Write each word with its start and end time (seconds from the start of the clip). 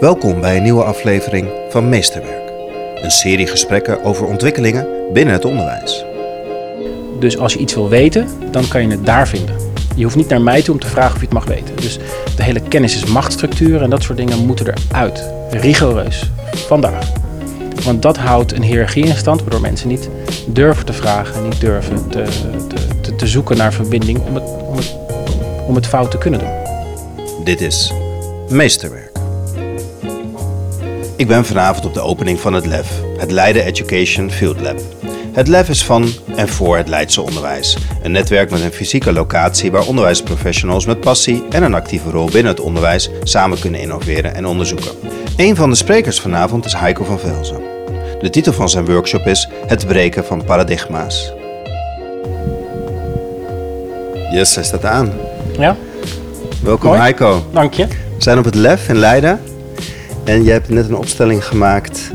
Welkom 0.00 0.40
bij 0.40 0.56
een 0.56 0.62
nieuwe 0.62 0.82
aflevering 0.82 1.48
van 1.68 1.88
Meesterwerk. 1.88 2.50
Een 2.94 3.10
serie 3.10 3.46
gesprekken 3.46 4.04
over 4.04 4.26
ontwikkelingen 4.26 4.86
binnen 5.12 5.34
het 5.34 5.44
onderwijs. 5.44 6.04
Dus 7.18 7.38
als 7.38 7.52
je 7.52 7.58
iets 7.58 7.74
wil 7.74 7.88
weten, 7.88 8.28
dan 8.50 8.68
kan 8.68 8.82
je 8.82 8.88
het 8.88 9.06
daar 9.06 9.28
vinden. 9.28 9.56
Je 9.94 10.04
hoeft 10.04 10.16
niet 10.16 10.28
naar 10.28 10.40
mij 10.40 10.62
toe 10.62 10.74
om 10.74 10.80
te 10.80 10.86
vragen 10.86 11.14
of 11.14 11.20
je 11.20 11.24
het 11.24 11.34
mag 11.34 11.44
weten. 11.44 11.76
Dus 11.76 11.98
de 12.36 12.42
hele 12.42 12.60
kennis 12.60 12.94
is 12.94 13.04
machtsstructuur 13.04 13.82
en 13.82 13.90
dat 13.90 14.02
soort 14.02 14.18
dingen 14.18 14.46
moeten 14.46 14.74
eruit. 14.90 15.30
Rigoureus. 15.50 16.30
Vandaag. 16.52 17.12
Want 17.84 18.02
dat 18.02 18.16
houdt 18.16 18.52
een 18.52 18.62
hiërarchie 18.62 19.06
in 19.06 19.16
stand, 19.16 19.40
waardoor 19.40 19.60
mensen 19.60 19.88
niet 19.88 20.10
durven 20.46 20.86
te 20.86 20.92
vragen, 20.92 21.42
niet 21.42 21.60
durven 21.60 22.08
te, 22.08 22.22
te, 22.68 23.00
te, 23.00 23.14
te 23.14 23.26
zoeken 23.26 23.56
naar 23.56 23.72
verbinding 23.72 24.20
om 24.20 24.34
het, 24.34 24.44
om, 24.44 24.76
het, 24.76 24.96
om 25.66 25.74
het 25.74 25.86
fout 25.86 26.10
te 26.10 26.18
kunnen 26.18 26.40
doen. 26.40 27.44
Dit 27.44 27.60
is 27.60 27.92
Meesterwerk. 28.48 29.05
Ik 31.16 31.26
ben 31.26 31.44
vanavond 31.44 31.86
op 31.86 31.94
de 31.94 32.00
opening 32.00 32.40
van 32.40 32.52
het 32.52 32.66
LEF, 32.66 32.88
het 33.18 33.30
Leiden 33.30 33.64
Education 33.64 34.30
Field 34.30 34.60
Lab. 34.60 34.80
Het 35.32 35.48
LEF 35.48 35.68
is 35.68 35.84
van 35.84 36.08
en 36.34 36.48
voor 36.48 36.76
het 36.76 36.88
Leidse 36.88 37.22
onderwijs. 37.22 37.76
Een 38.02 38.12
netwerk 38.12 38.50
met 38.50 38.60
een 38.60 38.72
fysieke 38.72 39.12
locatie 39.12 39.70
waar 39.70 39.86
onderwijsprofessionals 39.86 40.86
met 40.86 41.00
passie 41.00 41.44
en 41.50 41.62
een 41.62 41.74
actieve 41.74 42.10
rol 42.10 42.26
binnen 42.30 42.52
het 42.52 42.60
onderwijs 42.60 43.10
samen 43.22 43.58
kunnen 43.58 43.80
innoveren 43.80 44.34
en 44.34 44.46
onderzoeken. 44.46 44.90
Een 45.36 45.56
van 45.56 45.70
de 45.70 45.76
sprekers 45.76 46.20
vanavond 46.20 46.64
is 46.64 46.74
Heiko 46.74 47.04
van 47.04 47.18
Velzen. 47.18 47.60
De 48.20 48.30
titel 48.30 48.52
van 48.52 48.68
zijn 48.68 48.86
workshop 48.86 49.26
is 49.26 49.48
Het 49.66 49.86
breken 49.86 50.24
van 50.24 50.44
paradigma's. 50.44 51.32
Yes, 54.32 54.54
hij 54.54 54.64
staat 54.64 54.84
aan. 54.84 55.12
Ja, 55.58 55.76
Welkom. 56.62 56.92
Heiko. 56.92 57.46
dank 57.52 57.74
je. 57.74 57.86
We 57.86 58.22
zijn 58.22 58.38
op 58.38 58.44
het 58.44 58.54
LEF 58.54 58.88
in 58.88 58.96
Leiden. 58.96 59.40
En 60.26 60.44
je 60.44 60.50
hebt 60.50 60.68
net 60.68 60.88
een 60.88 60.96
opstelling 60.96 61.44
gemaakt. 61.44 62.12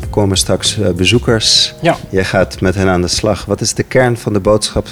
Er 0.00 0.08
komen 0.10 0.36
straks 0.36 0.78
eh, 0.78 0.90
bezoekers. 0.90 1.74
Ja. 1.82 1.96
Jij 2.10 2.24
gaat 2.24 2.60
met 2.60 2.74
hen 2.74 2.88
aan 2.88 3.00
de 3.00 3.08
slag. 3.08 3.44
Wat 3.44 3.60
is 3.60 3.74
de 3.74 3.82
kern 3.82 4.16
van 4.16 4.32
de 4.32 4.40
boodschap 4.40 4.88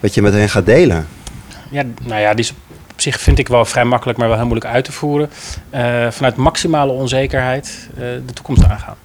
wat 0.00 0.14
je 0.14 0.22
met 0.22 0.32
hen 0.32 0.48
gaat 0.48 0.66
delen? 0.66 1.06
Ja, 1.70 1.82
nou 2.02 2.20
ja, 2.20 2.34
die 2.34 2.44
is 2.44 2.54
op 2.92 3.00
zich 3.00 3.20
vind 3.20 3.38
ik 3.38 3.48
wel 3.48 3.64
vrij 3.64 3.84
makkelijk, 3.84 4.18
maar 4.18 4.28
wel 4.28 4.36
heel 4.36 4.46
moeilijk 4.46 4.72
uit 4.72 4.84
te 4.84 4.92
voeren. 4.92 5.30
Eh, 5.70 6.10
vanuit 6.10 6.36
maximale 6.36 6.92
onzekerheid 6.92 7.88
eh, 7.94 8.00
de 8.00 8.32
toekomst 8.32 8.64
aangaan. 8.64 8.96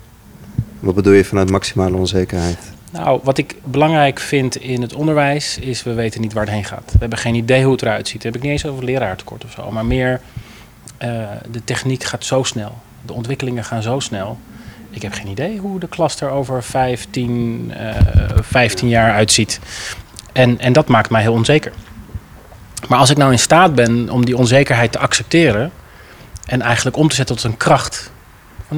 Wat 0.80 0.95
bedoel 0.95 1.14
je 1.14 1.25
vanuit 1.25 1.50
maximale 1.50 1.97
onzekerheid? 1.97 2.59
Nou, 2.91 3.19
wat 3.23 3.38
ik 3.38 3.56
belangrijk 3.64 4.19
vind 4.19 4.56
in 4.56 4.81
het 4.81 4.94
onderwijs 4.94 5.58
is, 5.58 5.84
we 5.84 5.94
weten 5.94 6.22
niet 6.22 6.34
waar 6.34 6.44
het 6.44 6.53
heen 6.53 6.66
gaat. 6.66 6.91
We 6.91 6.97
hebben 7.00 7.17
geen 7.17 7.36
idee 7.36 7.64
hoe 7.64 7.72
het 7.72 7.81
eruit 7.81 8.08
ziet. 8.08 8.23
Heb 8.23 8.36
ik 8.36 8.41
niet 8.41 8.52
eens 8.52 8.66
over 8.66 8.84
leraartekort 8.84 9.44
of 9.44 9.52
zo, 9.52 9.72
maar 9.72 9.86
meer 9.86 10.22
eh, 11.00 11.28
de 11.52 11.64
techniek 11.64 12.03
gaat 12.03 12.25
zo 12.25 12.44
snel. 12.44 12.78
De 13.05 13.14
ontwikkelingen 13.14 13.64
gaan 13.64 13.81
zo 13.81 14.00
snel. 14.00 14.39
Ik 14.89 15.02
heb 15.02 15.14
geen 15.14 15.28
idee 15.28 15.58
hoe 15.58 15.80
de 15.80 15.88
klas 15.88 16.22
er 16.22 16.30
over 16.30 16.64
15, 16.64 17.73
eh 17.78 17.95
15 18.41 18.88
jaar 18.88 19.14
uitziet. 19.14 19.59
En, 20.31 20.59
en 20.59 20.73
dat 20.73 20.88
maakt 20.88 21.09
mij 21.09 21.22
heel 21.22 21.33
onzeker. 21.33 21.72
Maar 22.88 23.00
als 23.00 23.09
ik 23.09 23.17
nou 23.17 23.31
in 23.31 23.39
staat 23.39 23.75
ben 23.75 24.09
om 24.09 24.25
die 24.25 24.38
onzekerheid 24.38 24.91
te 24.91 25.00
accepteren 25.00 25.72
en 26.45 26.61
eigenlijk 26.61 26.97
om 26.97 27.08
te 27.08 27.16
zetten 27.16 27.36
tot 27.36 27.45
een 27.45 27.58
kracht, 27.58 28.11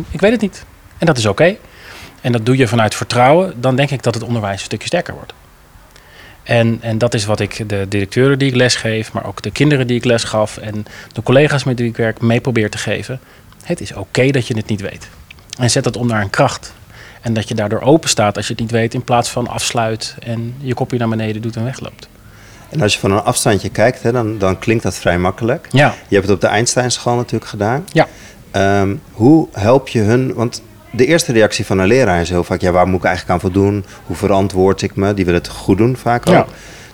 ik 0.09 0.19
weet 0.21 0.31
het 0.31 0.41
niet. 0.41 0.65
En 0.97 1.05
dat 1.05 1.17
is 1.17 1.25
oké. 1.25 1.55
En 2.21 2.31
dat 2.31 2.45
doe 2.45 2.57
je 2.57 2.67
vanuit 2.67 2.95
vertrouwen, 2.95 3.61
dan 3.61 3.75
denk 3.75 3.89
ik 3.89 4.03
dat 4.03 4.13
het 4.13 4.23
onderwijs 4.23 4.59
een 4.59 4.65
stukje 4.65 4.87
sterker 4.87 5.13
wordt. 5.13 5.33
En, 6.43 6.77
en 6.81 6.97
dat 6.97 7.13
is 7.13 7.25
wat 7.25 7.39
ik 7.39 7.69
de 7.69 7.85
directeuren 7.89 8.39
die 8.39 8.47
ik 8.47 8.55
lesgeef, 8.55 9.11
maar 9.13 9.25
ook 9.25 9.41
de 9.41 9.51
kinderen 9.51 9.87
die 9.87 9.97
ik 9.97 10.05
les 10.05 10.23
gaf 10.23 10.57
en 10.57 10.85
de 11.13 11.23
collega's 11.23 11.63
met 11.63 11.79
wie 11.79 11.89
ik 11.89 11.97
werk 11.97 12.21
mee 12.21 12.41
probeer 12.41 12.69
te 12.69 12.77
geven. 12.77 13.19
Het 13.63 13.81
is 13.81 13.93
oké 13.93 14.31
dat 14.31 14.47
je 14.47 14.55
het 14.55 14.67
niet 14.67 14.81
weet. 14.81 15.07
En 15.57 15.69
zet 15.71 15.83
dat 15.83 15.97
om 15.97 16.07
naar 16.07 16.21
een 16.21 16.29
kracht. 16.29 16.73
En 17.21 17.33
dat 17.33 17.47
je 17.47 17.55
daardoor 17.55 17.81
open 17.81 18.09
staat 18.09 18.35
als 18.37 18.47
je 18.47 18.51
het 18.53 18.61
niet 18.61 18.71
weet, 18.71 18.93
in 18.93 19.03
plaats 19.03 19.29
van 19.29 19.47
afsluit 19.47 20.15
en 20.19 20.55
je 20.59 20.73
kopje 20.73 20.97
naar 20.97 21.09
beneden 21.09 21.41
doet 21.41 21.55
en 21.55 21.63
wegloopt. 21.63 22.07
En 22.69 22.81
als 22.81 22.93
je 22.93 22.99
van 22.99 23.11
een 23.11 23.21
afstandje 23.21 23.69
kijkt, 23.69 24.03
hè, 24.03 24.11
dan, 24.11 24.37
dan 24.37 24.59
klinkt 24.59 24.83
dat 24.83 24.95
vrij 24.95 25.17
makkelijk. 25.19 25.67
Ja, 25.71 25.93
Je 26.07 26.15
hebt 26.15 26.27
het 26.27 26.35
op 26.35 26.41
de 26.41 26.47
Einstein-school 26.47 27.15
natuurlijk 27.15 27.49
gedaan. 27.49 27.85
ja. 27.91 28.07
Ehm, 28.51 28.95
hoe 29.11 29.47
help 29.51 29.87
je 29.87 29.99
hun? 29.99 30.33
Want 30.33 30.61
de 30.91 31.05
eerste 31.05 31.31
reactie 31.31 31.65
van 31.65 31.79
een 31.79 31.87
leraar 31.87 32.21
is 32.21 32.29
heel 32.29 32.43
vaak: 32.43 32.61
ja, 32.61 32.71
waar 32.71 32.87
moet 32.87 32.99
ik 32.99 33.05
eigenlijk 33.05 33.33
aan 33.33 33.51
voldoen? 33.51 33.85
Hoe 34.05 34.15
verantwoord 34.15 34.81
ik 34.81 34.95
me? 34.95 35.13
Die 35.13 35.25
willen 35.25 35.39
het 35.39 35.49
goed 35.49 35.77
doen 35.77 35.97
vaak 35.97 36.27
ook. 36.27 36.33
Ja. 36.33 36.45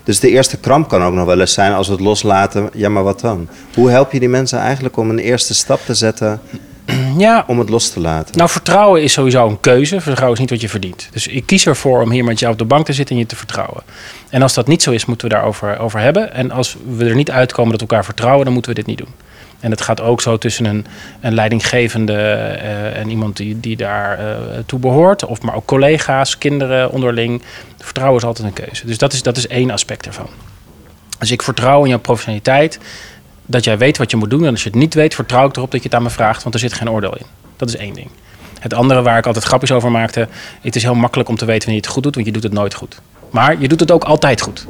Dus 0.04 0.20
de 0.20 0.30
eerste 0.30 0.56
kramp 0.56 0.88
kan 0.88 1.02
ook 1.02 1.12
nog 1.12 1.26
wel 1.26 1.40
eens 1.40 1.52
zijn 1.52 1.72
als 1.72 1.86
we 1.86 1.92
het 1.92 2.02
loslaten. 2.02 2.70
Ja, 2.72 2.88
maar 2.88 3.02
wat 3.02 3.20
dan? 3.20 3.48
Hoe 3.74 3.90
help 3.90 4.12
je 4.12 4.18
die 4.18 4.28
mensen 4.28 4.58
eigenlijk 4.58 4.96
om 4.96 5.10
een 5.10 5.18
eerste 5.18 5.54
stap 5.54 5.80
te 5.84 5.94
zetten 5.94 6.40
ja 7.18 7.44
om 7.46 7.58
het 7.58 7.68
los 7.68 7.90
te 7.90 8.00
laten? 8.00 8.36
Nou, 8.36 8.50
vertrouwen 8.50 9.02
is 9.02 9.12
sowieso 9.12 9.48
een 9.48 9.60
keuze. 9.60 10.00
Vertrouwen 10.00 10.34
is 10.34 10.40
niet 10.40 10.50
wat 10.50 10.60
je 10.60 10.68
verdient. 10.68 11.08
Dus 11.12 11.26
ik 11.26 11.46
kies 11.46 11.66
ervoor 11.66 12.02
om 12.02 12.10
hier 12.10 12.24
met 12.24 12.38
jou 12.38 12.52
op 12.52 12.58
de 12.58 12.64
bank 12.64 12.86
te 12.86 12.92
zitten 12.92 13.14
en 13.14 13.20
je 13.20 13.26
te 13.26 13.36
vertrouwen. 13.36 13.82
En 14.30 14.42
als 14.42 14.54
dat 14.54 14.66
niet 14.66 14.82
zo 14.82 14.90
is, 14.90 15.04
moeten 15.04 15.28
we 15.28 15.34
daarover 15.34 15.78
over 15.78 16.00
hebben. 16.00 16.32
En 16.32 16.50
als 16.50 16.76
we 16.96 17.04
er 17.04 17.14
niet 17.14 17.30
uitkomen 17.30 17.70
dat 17.70 17.80
we 17.80 17.86
elkaar 17.86 18.04
vertrouwen, 18.04 18.44
dan 18.44 18.52
moeten 18.52 18.70
we 18.70 18.76
dit 18.76 18.86
niet 18.86 18.98
doen. 18.98 19.14
En 19.60 19.70
het 19.70 19.80
gaat 19.80 20.00
ook 20.00 20.20
zo 20.20 20.36
tussen 20.36 20.64
een, 20.64 20.86
een 21.20 21.34
leidinggevende 21.34 22.12
eh, 22.12 22.98
en 22.98 23.10
iemand 23.10 23.36
die, 23.36 23.60
die 23.60 23.76
daar 23.76 24.18
eh, 24.18 24.36
toe 24.66 24.78
behoort. 24.78 25.24
Of 25.24 25.42
maar 25.42 25.54
ook 25.54 25.66
collega's, 25.66 26.38
kinderen 26.38 26.90
onderling. 26.90 27.42
Vertrouwen 27.78 28.18
is 28.18 28.24
altijd 28.24 28.48
een 28.48 28.64
keuze. 28.64 28.86
Dus 28.86 28.98
dat 28.98 29.12
is, 29.12 29.22
dat 29.22 29.36
is 29.36 29.46
één 29.46 29.70
aspect 29.70 30.06
ervan. 30.06 30.28
Dus 31.18 31.30
ik 31.30 31.42
vertrouw 31.42 31.82
in 31.82 31.88
jouw 31.88 31.98
professionaliteit 31.98 32.78
dat 33.46 33.64
jij 33.64 33.78
weet 33.78 33.98
wat 33.98 34.10
je 34.10 34.16
moet 34.16 34.30
doen. 34.30 34.44
En 34.44 34.50
als 34.50 34.62
je 34.62 34.68
het 34.68 34.78
niet 34.78 34.94
weet, 34.94 35.14
vertrouw 35.14 35.48
ik 35.48 35.56
erop 35.56 35.70
dat 35.70 35.82
je 35.82 35.88
het 35.88 35.96
aan 35.96 36.02
me 36.02 36.10
vraagt, 36.10 36.42
want 36.42 36.54
er 36.54 36.60
zit 36.60 36.72
geen 36.72 36.90
oordeel 36.90 37.16
in. 37.16 37.26
Dat 37.56 37.68
is 37.68 37.76
één 37.76 37.94
ding. 37.94 38.10
Het 38.60 38.74
andere 38.74 39.02
waar 39.02 39.18
ik 39.18 39.26
altijd 39.26 39.44
grapjes 39.44 39.72
over 39.72 39.90
maakte, 39.90 40.28
het 40.60 40.76
is 40.76 40.82
heel 40.82 40.94
makkelijk 40.94 41.28
om 41.28 41.36
te 41.36 41.44
weten 41.44 41.64
wanneer 41.64 41.80
je 41.80 41.86
het 41.86 41.94
goed 41.94 42.02
doet, 42.02 42.14
want 42.14 42.26
je 42.26 42.32
doet 42.32 42.42
het 42.42 42.52
nooit 42.52 42.74
goed. 42.74 43.00
Maar 43.30 43.60
je 43.60 43.68
doet 43.68 43.80
het 43.80 43.90
ook 43.90 44.04
altijd 44.04 44.40
goed. 44.40 44.66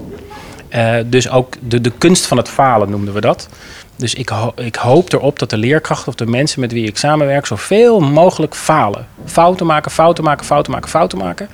Eh, 0.69 0.97
dus 1.07 1.31
ook 1.31 1.55
de, 1.61 1.81
de 1.81 1.93
kunst 1.99 2.27
van 2.27 2.37
het 2.37 2.49
falen 2.49 2.91
noemden 2.91 3.15
we 3.15 3.21
dat. 3.21 3.49
Dus 3.97 4.15
ik, 4.15 4.31
ik 4.55 4.75
hoop 4.75 5.13
erop 5.13 5.39
dat 5.39 5.51
de 5.51 5.57
leerkrachten 5.57 6.09
of 6.09 6.15
de 6.15 6.27
mensen 6.27 6.61
met 6.61 6.73
wie 6.73 6.87
ik 6.87 6.97
samenwerk 6.97 7.47
zoveel 7.47 8.01
mogelijk 8.01 8.55
falen. 8.55 9.07
Fouten 9.25 9.67
maken, 9.67 9.91
fouten 9.91 10.25
maken, 10.25 10.47
fouten 10.47 10.73
maken, 10.73 10.89
fouten 10.89 11.19
maken. 11.19 11.49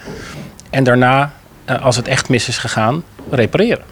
En 0.70 0.84
daarna, 0.84 1.32
eh, 1.64 1.84
als 1.84 1.96
het 1.96 2.08
echt 2.08 2.28
mis 2.28 2.48
is 2.48 2.58
gegaan, 2.58 3.04
repareren. 3.30 3.84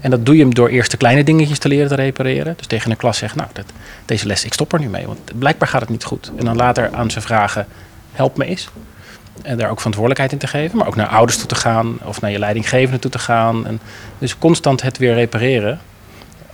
En 0.00 0.10
dat 0.10 0.26
doe 0.26 0.36
je 0.36 0.48
door 0.48 0.68
eerst 0.68 0.90
de 0.90 0.96
kleine 0.96 1.24
dingetjes 1.24 1.58
te 1.58 1.68
leren 1.68 1.88
te 1.88 1.94
repareren. 1.94 2.54
Dus 2.56 2.66
tegen 2.66 2.90
een 2.90 2.96
klas 2.96 3.18
zeggen, 3.18 3.38
nou, 3.38 3.50
dat, 3.52 3.64
deze 4.04 4.26
les, 4.26 4.44
ik 4.44 4.52
stop 4.52 4.72
er 4.72 4.80
nu 4.80 4.88
mee. 4.88 5.06
Want 5.06 5.38
blijkbaar 5.38 5.68
gaat 5.68 5.80
het 5.80 5.90
niet 5.90 6.04
goed. 6.04 6.32
En 6.36 6.44
dan 6.44 6.56
later 6.56 6.90
aan 6.92 7.10
ze 7.10 7.20
vragen, 7.20 7.66
help 8.12 8.36
me 8.36 8.44
eens. 8.44 8.68
En 9.42 9.56
daar 9.56 9.70
ook 9.70 9.76
verantwoordelijkheid 9.76 10.32
in 10.32 10.38
te 10.38 10.46
geven. 10.46 10.78
Maar 10.78 10.86
ook 10.86 10.96
naar 10.96 11.08
ouders 11.08 11.38
toe 11.38 11.48
te 11.48 11.54
gaan. 11.54 11.98
Of 12.04 12.20
naar 12.20 12.30
je 12.30 12.38
leidinggevende 12.38 12.98
toe 12.98 13.10
te 13.10 13.18
gaan. 13.18 13.66
En 13.66 13.80
dus 14.18 14.38
constant 14.38 14.82
het 14.82 14.98
weer 14.98 15.14
repareren. 15.14 15.80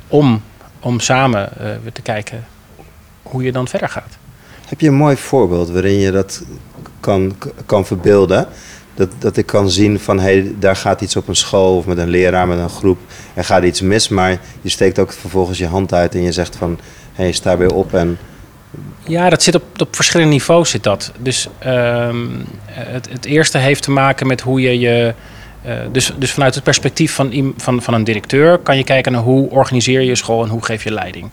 Om, 0.09 0.43
om 0.81 1.01
samen 1.01 1.59
eh, 1.59 1.67
weer 1.83 1.93
te 1.93 2.03
kijken 2.03 2.45
hoe 3.23 3.43
je 3.43 3.53
dan 3.53 3.69
verder 3.69 3.89
gaat. 3.89 4.17
Heb 4.67 4.81
je 4.81 4.89
een 4.89 4.95
mooi 4.95 5.17
voorbeeld 5.17 5.71
waarin 5.71 5.99
je 5.99 6.11
dat 6.11 6.43
kan, 7.01 7.37
kan 7.67 7.87
verbeelden? 7.87 8.47
Dat, 8.95 9.09
dat 9.19 9.37
ik 9.37 9.47
kan 9.47 9.71
zien 9.71 10.01
van 10.01 10.21
hey, 10.21 10.55
daar 10.59 10.77
gaat 10.77 11.01
iets 11.01 11.17
op 11.17 11.29
een 11.29 11.37
school 11.37 11.77
of 11.77 11.87
met 11.87 11.99
een 11.99 12.09
leraar, 12.09 12.49
met 12.49 12.59
een 12.59 12.69
groep. 12.69 12.99
Er 13.35 13.45
gaat 13.45 13.63
iets 13.63 13.81
mis, 13.81 14.09
maar 14.09 14.41
je 14.61 14.69
steekt 14.69 14.99
ook 14.99 15.13
vervolgens 15.13 15.59
je 15.59 15.67
hand 15.67 15.93
uit 15.93 16.15
en 16.15 16.23
je 16.23 16.33
zegt 16.33 16.57
van 16.57 16.79
hé, 17.13 17.23
hey, 17.23 17.33
sta 17.33 17.57
weer 17.57 17.75
op 17.75 17.95
en 17.95 18.19
Ja, 19.07 19.29
dat 19.29 19.43
zit 19.43 19.55
op, 19.55 19.63
op 19.81 19.95
verschillende 19.95 20.33
niveaus 20.33 20.71
zit 20.71 20.83
dat. 20.83 21.13
Dus 21.19 21.49
ehm, 21.59 22.27
het, 22.67 23.09
het 23.11 23.25
eerste 23.25 23.59
heeft 23.59 23.83
te 23.83 23.91
maken 23.91 24.27
met 24.27 24.41
hoe 24.41 24.61
je 24.61 24.79
je... 24.79 25.15
eh, 25.63 25.75
dus, 25.93 26.13
dus 26.19 26.33
vanuit 26.33 26.55
het 26.55 26.65
perspectief 26.65 27.15
van, 27.15 27.55
van, 27.57 27.83
van 27.83 27.95
een 27.95 28.05
directeur 28.05 28.59
kan 28.59 28.77
je 28.77 28.85
kijken 28.85 29.13
naar 29.13 29.23
hoe 29.23 29.51
organiseer 29.51 30.01
je 30.01 30.07
je 30.07 30.17
school 30.17 30.43
en 30.43 30.49
hoe 30.49 30.65
geef 30.65 30.85
je 30.85 30.93
leiding. 30.93 31.31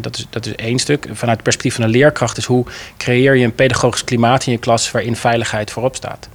Dat, 0.00 0.16
is, 0.16 0.26
dat 0.30 0.46
is 0.46 0.54
één 0.54 0.78
stuk. 0.78 1.02
Vanuit 1.12 1.36
het 1.36 1.42
perspectief 1.42 1.74
van 1.74 1.84
een 1.84 1.90
leerkracht 1.90 2.36
is 2.36 2.44
hoe 2.44 2.66
creëer 2.96 3.36
je 3.36 3.44
een 3.44 3.54
pedagogisch 3.54 4.04
klimaat 4.04 4.46
in 4.46 4.52
je 4.52 4.58
klas 4.58 4.90
waarin 4.90 5.16
veiligheid 5.16 5.70
voorop 5.70 5.96
staat. 5.96 6.28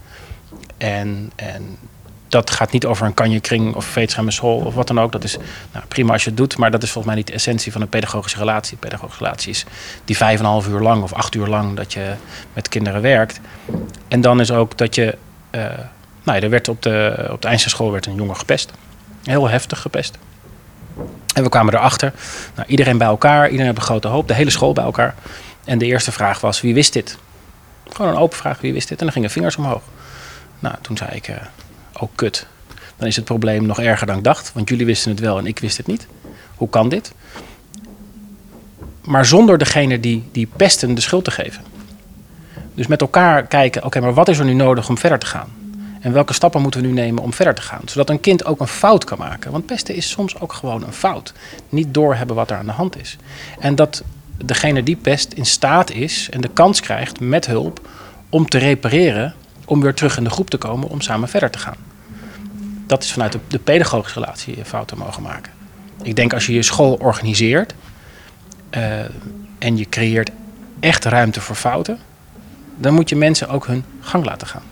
En, 0.78 1.32
en 1.36 1.78
dat 2.36 2.52
gaat 2.52 2.72
niet 2.72 2.86
over 2.86 3.06
een 3.06 3.14
kanjekring 3.14 3.76
of 3.76 3.86
veetschermen 3.86 4.34
school 4.34 4.58
of 4.58 4.74
wat 4.74 4.88
dan 4.88 5.00
ook. 5.00 5.12
Dat 5.12 5.24
is 5.24 5.38
nou, 5.72 5.86
prima 5.86 6.14
als 6.14 6.24
je 6.24 6.30
het 6.30 6.38
doet, 6.38 6.58
maar 6.58 6.72
dat 6.72 6.84
is 6.84 6.92
volgens 6.92 7.06
mij 7.06 7.16
niet 7.16 7.28
de 7.28 7.34
essentie 7.34 7.72
van 7.72 7.82
een 7.82 7.90
pedagogische 7.90 8.38
relatie. 8.38 8.78
Pedagogische 8.78 9.24
relatie 9.24 9.50
is 9.50 9.66
die 10.06 10.18
vijf 10.18 10.40
en 10.40 10.46
een 10.46 10.52
half 10.52 10.68
uur 10.68 10.80
lang 10.80 11.04
of 11.04 11.14
acht 11.14 11.36
uur 11.36 11.48
lang 11.48 11.76
dat 11.76 11.94
je 11.94 12.14
met 12.54 12.70
kinderen 12.70 13.02
werkt. 13.02 13.40
En 14.08 14.22
dan 14.22 14.40
is 14.40 14.52
ook 14.52 14.78
dat 14.78 14.96
je... 14.96 15.18
eh, 15.50 15.62
nou 16.24 16.38
ja, 16.38 16.44
er 16.44 16.50
werd 16.50 16.68
op 16.68 16.82
de, 16.82 17.28
op 17.32 17.42
de 17.42 17.48
Einstein 17.48 17.92
werd 17.92 18.06
een 18.06 18.16
jongen 18.16 18.38
gepest. 18.38 18.72
Heel 19.24 19.50
heftig 19.50 19.82
gepest. 19.82 20.18
En 21.34 21.44
we 21.44 21.50
kwamen 21.50 21.74
erachter. 21.74 22.14
Nou, 22.56 22.68
iedereen 22.68 22.98
bij 22.98 23.08
elkaar, 23.08 23.44
iedereen 23.44 23.66
heeft 23.66 23.78
een 23.78 23.84
grote 23.84 24.08
hoop. 24.08 24.28
De 24.28 24.34
hele 24.34 24.50
school 24.50 24.74
bij 24.74 24.84
elkaar. 24.84 25.16
En 25.64 25.78
de 25.78 25.86
eerste 25.86 26.12
vraag 26.12 26.42
was, 26.42 26.62
wie 26.62 26.74
wist 26.74 26.94
dit? 26.94 27.18
Gewoon 27.90 28.12
een 28.12 28.18
open 28.18 28.38
vraag, 28.38 28.62
wie 28.62 28.74
wist 28.74 28.88
dit? 28.88 28.98
En 28.98 29.04
dan 29.04 29.14
gingen 29.14 29.30
vingers 29.30 29.56
omhoog. 29.56 29.82
Nou, 30.60 30.76
toen 30.82 30.98
zei 30.98 31.10
ik, 31.12 31.28
eh, 31.28 31.36
oh 32.00 32.10
kut. 32.16 32.46
Dan 32.98 33.08
is 33.08 33.16
het 33.16 33.26
probleem 33.26 33.66
nog 33.66 33.80
erger 33.80 34.08
dan 34.08 34.18
ik 34.18 34.24
dacht. 34.24 34.54
Want 34.54 34.70
jullie 34.70 34.86
wisten 34.86 35.12
het 35.12 35.20
wel 35.20 35.38
en 35.38 35.46
ik 35.46 35.60
wist 35.60 35.78
het 35.78 35.88
niet. 35.88 36.08
Hoe 36.56 36.70
kan 36.70 36.90
dit? 36.90 37.14
maar 39.06 39.26
zonder 39.26 39.58
degene 39.58 40.00
die, 40.00 40.24
die 40.32 40.48
pesten 40.56 40.96
de 40.96 41.02
schuld 41.02 41.24
te 41.24 41.32
geven. 41.32 41.64
Dus 42.74 42.88
met 42.88 43.02
elkaar 43.02 43.48
kijken, 43.48 43.84
oké, 43.84 44.00
maar 44.00 44.14
wat 44.14 44.28
is 44.28 44.40
er 44.40 44.46
nu 44.46 44.54
nodig 44.54 44.90
om 44.90 44.98
verder 44.98 45.20
te 45.20 45.26
gaan? 45.26 45.54
En 46.00 46.14
welke 46.14 46.34
stappen 46.34 46.62
moeten 46.62 46.82
we 46.82 46.88
nu 46.88 46.94
nemen 46.94 47.24
om 47.24 47.34
verder 47.34 47.56
te 47.56 47.62
gaan? 47.62 47.82
Zodat 47.86 48.10
een 48.10 48.20
kind 48.20 48.46
ook 48.46 48.60
een 48.60 48.68
fout 48.68 49.04
kan 49.04 49.18
maken. 49.18 49.52
Want 49.52 49.66
pesten 49.66 49.96
is 49.96 50.10
soms 50.10 50.40
ook 50.40 50.54
gewoon 50.54 50.84
een 50.84 50.94
fout. 50.94 51.34
Niet 51.70 51.94
doorhebben 51.94 52.36
wat 52.36 52.52
er 52.52 52.58
aan 52.58 52.66
de 52.66 52.72
hand 52.72 53.00
is. 53.00 53.18
En 53.60 53.76
dat 53.76 54.04
degene 54.38 54.84
die 54.84 54.96
pest 54.96 55.34
in 55.34 55.46
staat 55.46 55.92
is 55.92 56.30
en 56.32 56.42
de 56.42 56.50
kans 56.54 56.80
krijgt 56.80 57.20
met 57.20 57.46
hulp 57.46 57.88
om 58.30 58.50
te 58.50 58.58
repareren, 58.58 59.34
om 59.66 59.82
weer 59.82 59.94
terug 59.94 60.18
in 60.18 60.24
de 60.24 60.30
groep 60.30 60.50
te 60.50 60.58
komen, 60.58 60.90
om 60.90 61.02
samen 61.02 61.30
verder 61.30 61.50
te 61.50 61.60
gaan. 61.60 61.78
Dat 62.88 63.04
is 63.04 63.12
vanuit 63.12 63.38
de, 63.48 63.60
pedagogische 63.60 64.20
relatie 64.20 64.58
je 64.58 64.66
fouten 64.66 64.98
mogen 64.98 65.24
maken. 65.24 65.52
Ik 66.04 66.16
denk 66.16 66.34
als 66.34 66.46
je 66.46 66.54
je 66.54 66.64
school 66.64 66.94
organiseert 66.94 67.76
uh, 68.72 69.00
en 69.60 69.78
je 69.78 69.90
creëert 69.90 70.32
echt 70.80 71.06
ruimte 71.06 71.42
voor 71.42 71.56
fouten, 71.56 72.00
dan 72.78 72.94
moet 72.94 73.10
je 73.10 73.16
mensen 73.16 73.50
ook 73.50 73.68
hun 73.68 73.86
gang 74.00 74.26
laten 74.26 74.48
gaan. 74.48 74.64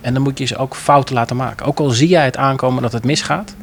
En 0.00 0.14
dan 0.14 0.22
moet 0.22 0.38
je 0.38 0.44
ze 0.44 0.56
ook 0.56 0.74
fouten 0.76 1.14
laten 1.14 1.36
maken. 1.36 1.66
Ook 1.66 1.78
al 1.78 1.90
zie 1.90 2.08
jij 2.08 2.24
het 2.24 2.36
aankomen 2.36 2.82
dat 2.82 2.92
het 2.92 3.04
misgaat, 3.04 3.54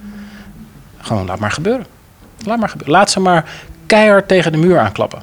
gewoon 0.98 1.26
laat 1.26 1.40
maar 1.40 1.52
gebeuren. 1.52 1.86
Laat 2.46 2.60
maar 2.60 2.70
gebeuren. 2.70 2.96
Laat 2.96 3.12
ze 3.12 3.20
maar 3.20 3.52
keihard 3.86 4.28
tegen 4.28 4.52
de 4.52 4.58
muur 4.58 4.80
aanklappen. 4.80 5.22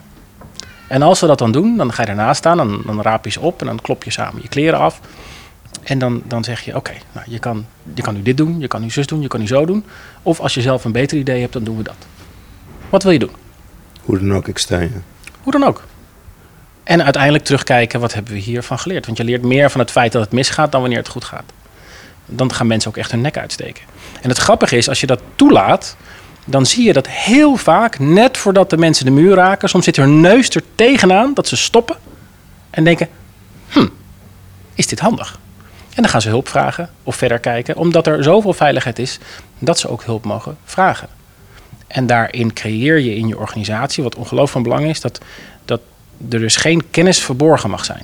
En 0.88 1.02
als 1.02 1.18
ze 1.18 1.26
dat 1.26 1.38
dan 1.38 1.52
doen, 1.52 1.76
dan 1.76 1.92
ga 1.92 2.02
je 2.02 2.08
ernaast 2.08 2.38
staan, 2.38 2.56
dan, 2.56 2.82
dan 2.86 3.02
raap 3.02 3.24
je 3.24 3.30
ze 3.30 3.40
op 3.40 3.60
en 3.60 3.66
dan 3.66 3.80
klop 3.80 4.04
je 4.04 4.10
samen 4.10 4.42
je 4.42 4.48
kleren 4.48 4.78
af. 4.78 5.00
En 5.86 5.98
dan, 5.98 6.22
dan 6.24 6.44
zeg 6.44 6.60
je, 6.60 6.76
oké, 6.76 6.92
nou, 7.12 7.26
je, 7.30 7.38
kan, 7.38 7.66
je 7.94 8.02
kan 8.02 8.14
nu 8.14 8.22
dit 8.22 8.36
doen, 8.36 8.60
je 8.60 8.68
kan 8.68 8.80
nu 8.80 8.90
zus 8.90 9.06
doen, 9.06 9.20
je 9.20 9.28
kan 9.28 9.40
nu 9.40 9.46
zo 9.46 9.66
doen. 9.66 9.84
Of 10.22 10.40
als 10.40 10.54
je 10.54 10.60
zelf 10.60 10.84
een 10.84 10.92
beter 10.92 11.18
idee 11.18 11.40
hebt, 11.40 11.52
dan 11.52 11.64
doen 11.64 11.76
we 11.76 11.82
dat. 11.82 11.96
Wat 12.90 13.02
wil 13.02 13.12
je 13.12 13.18
doen? 13.18 13.30
Hoe 14.02 14.18
dan 14.18 14.34
ook, 14.34 14.48
ik 14.48 14.58
steun 14.58 14.80
je. 14.80 15.00
Hoe 15.42 15.52
dan 15.52 15.64
ook. 15.64 15.84
En 16.84 17.02
uiteindelijk 17.04 17.44
terugkijken, 17.44 18.00
wat 18.00 18.14
hebben 18.14 18.32
we 18.32 18.38
hiervan 18.38 18.78
geleerd? 18.78 19.06
Want 19.06 19.18
je 19.18 19.24
leert 19.24 19.42
meer 19.42 19.70
van 19.70 19.80
het 19.80 19.90
feit 19.90 20.12
dat 20.12 20.22
het 20.22 20.32
misgaat 20.32 20.72
dan 20.72 20.80
wanneer 20.80 20.98
het 20.98 21.08
goed 21.08 21.24
gaat. 21.24 21.52
Dan 22.26 22.52
gaan 22.52 22.66
mensen 22.66 22.90
ook 22.90 22.96
echt 22.96 23.10
hun 23.10 23.20
nek 23.20 23.38
uitsteken. 23.38 23.84
En 24.20 24.28
het 24.28 24.38
grappige 24.38 24.76
is, 24.76 24.88
als 24.88 25.00
je 25.00 25.06
dat 25.06 25.20
toelaat, 25.36 25.96
dan 26.44 26.66
zie 26.66 26.84
je 26.84 26.92
dat 26.92 27.08
heel 27.08 27.56
vaak, 27.56 27.98
net 27.98 28.36
voordat 28.36 28.70
de 28.70 28.76
mensen 28.76 29.04
de 29.04 29.10
muur 29.10 29.34
raken, 29.34 29.68
soms 29.68 29.84
zit 29.84 29.96
hun 29.96 30.20
neus 30.20 30.50
er 30.50 30.62
tegenaan 30.74 31.34
dat 31.34 31.48
ze 31.48 31.56
stoppen 31.56 31.96
en 32.70 32.84
denken: 32.84 33.08
hm, 33.68 33.86
is 34.74 34.86
dit 34.86 35.00
handig? 35.00 35.38
En 35.96 36.02
dan 36.02 36.10
gaan 36.10 36.20
ze 36.20 36.28
hulp 36.28 36.48
vragen 36.48 36.90
of 37.02 37.16
verder 37.16 37.38
kijken, 37.38 37.76
omdat 37.76 38.06
er 38.06 38.22
zoveel 38.22 38.52
veiligheid 38.52 38.98
is 38.98 39.18
dat 39.58 39.78
ze 39.78 39.88
ook 39.88 40.04
hulp 40.04 40.24
mogen 40.24 40.56
vragen. 40.64 41.08
En 41.86 42.06
daarin 42.06 42.52
creëer 42.52 42.98
je 42.98 43.14
in 43.14 43.28
je 43.28 43.38
organisatie, 43.38 44.02
wat 44.02 44.14
ongelooflijk 44.14 44.52
van 44.52 44.62
belang 44.62 44.86
is, 44.86 45.00
dat, 45.00 45.20
dat 45.64 45.80
er 46.30 46.38
dus 46.38 46.56
geen 46.56 46.90
kennis 46.90 47.18
verborgen 47.18 47.70
mag 47.70 47.84
zijn. 47.84 48.02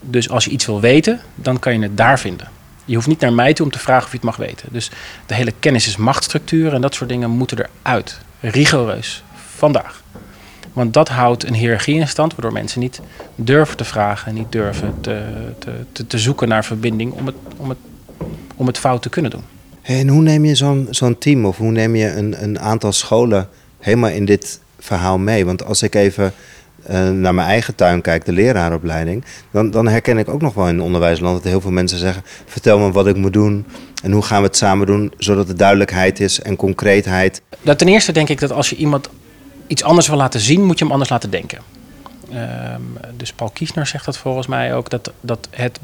Dus 0.00 0.30
als 0.30 0.44
je 0.44 0.50
iets 0.50 0.66
wil 0.66 0.80
weten, 0.80 1.20
dan 1.34 1.58
kan 1.58 1.72
je 1.72 1.82
het 1.82 1.96
daar 1.96 2.18
vinden. 2.18 2.48
Je 2.84 2.94
hoeft 2.94 3.06
niet 3.06 3.20
naar 3.20 3.32
mij 3.32 3.52
toe 3.54 3.66
om 3.66 3.72
te 3.72 3.78
vragen 3.78 4.04
of 4.04 4.10
je 4.10 4.16
het 4.16 4.26
mag 4.26 4.36
weten. 4.36 4.68
Dus 4.72 4.90
de 5.26 5.34
hele 5.34 5.52
kennis 5.60 5.86
is 5.86 5.96
machtsstructuur 5.96 6.74
en 6.74 6.80
dat 6.80 6.94
soort 6.94 7.10
dingen 7.10 7.30
moeten 7.30 7.68
eruit. 7.82 8.20
Rigoureus. 8.40 9.22
Vandaag. 9.56 9.99
Want 10.72 10.94
dat 10.94 11.08
houdt 11.08 11.46
een 11.46 11.54
hiërarchie 11.54 11.94
in 11.94 12.08
stand, 12.08 12.32
waardoor 12.32 12.52
mensen 12.52 12.80
niet 12.80 13.00
durven 13.34 13.76
te 13.76 13.84
vragen, 13.84 14.34
niet 14.34 14.52
durven 14.52 14.94
te, 15.00 15.22
te, 15.58 15.70
te, 15.92 16.06
te 16.06 16.18
zoeken 16.18 16.48
naar 16.48 16.64
verbinding 16.64 17.12
om 17.12 17.26
het, 17.26 17.34
om, 17.56 17.68
het, 17.68 17.78
om 18.56 18.66
het 18.66 18.78
fout 18.78 19.02
te 19.02 19.08
kunnen 19.08 19.30
doen. 19.30 19.42
en 19.82 20.08
hoe 20.08 20.22
neem 20.22 20.44
je 20.44 20.54
zo'n 20.54 20.86
zo'n 20.90 21.18
team 21.18 21.44
of 21.44 21.56
hoe 21.56 21.70
neem 21.70 21.96
je 21.96 22.12
een, 22.12 22.42
een 22.42 22.60
aantal 22.60 22.92
scholen 22.92 23.48
helemaal 23.78 24.10
in 24.10 24.24
dit 24.24 24.60
verhaal 24.78 25.18
mee? 25.18 25.44
Want 25.44 25.64
als 25.64 25.82
ik 25.82 25.94
even 25.94 26.32
uh, 26.90 27.10
naar 27.10 27.34
mijn 27.34 27.48
eigen 27.48 27.74
tuin 27.74 28.00
kijk, 28.00 28.24
de 28.24 28.32
leraaropleiding, 28.32 29.24
dan, 29.50 29.70
dan 29.70 29.88
herken 29.88 30.18
ik 30.18 30.28
ook 30.28 30.40
nog 30.40 30.54
wel 30.54 30.68
in 30.68 30.80
onderwijsland 30.80 31.42
dat 31.42 31.52
heel 31.52 31.60
veel 31.60 31.70
mensen 31.70 31.98
zeggen: 31.98 32.22
vertel 32.46 32.78
me 32.78 32.92
wat 32.92 33.06
ik 33.06 33.16
moet 33.16 33.32
doen 33.32 33.66
en 34.02 34.12
hoe 34.12 34.22
gaan 34.22 34.40
we 34.40 34.46
het 34.46 34.56
samen 34.56 34.86
doen, 34.86 35.12
zodat 35.18 35.48
er 35.48 35.56
duidelijkheid 35.56 36.20
is 36.20 36.40
en 36.40 36.56
concreetheid. 36.56 37.42
Dat 37.62 37.78
ten 37.78 37.88
eerste 37.88 38.12
denk 38.12 38.28
ik 38.28 38.40
dat 38.40 38.52
als 38.52 38.70
je 38.70 38.76
iemand 38.76 39.08
iets 39.70 39.82
anders 39.82 40.08
wil 40.08 40.16
laten 40.16 40.40
zien, 40.40 40.64
moet 40.64 40.78
je 40.78 40.84
hem 40.84 40.92
anders 40.92 41.10
laten 41.10 41.30
denken. 41.30 41.58
Ehm, 42.32 42.82
dus 43.16 43.32
Paul 43.32 43.50
Kiesner 43.50 43.86
zegt 43.86 44.04
dat 44.04 44.18
volgens 44.18 44.46
mij 44.46 44.74
ook, 44.74 44.90
dat, 44.90 45.12
dat 45.20 45.48
het, 45.50 45.80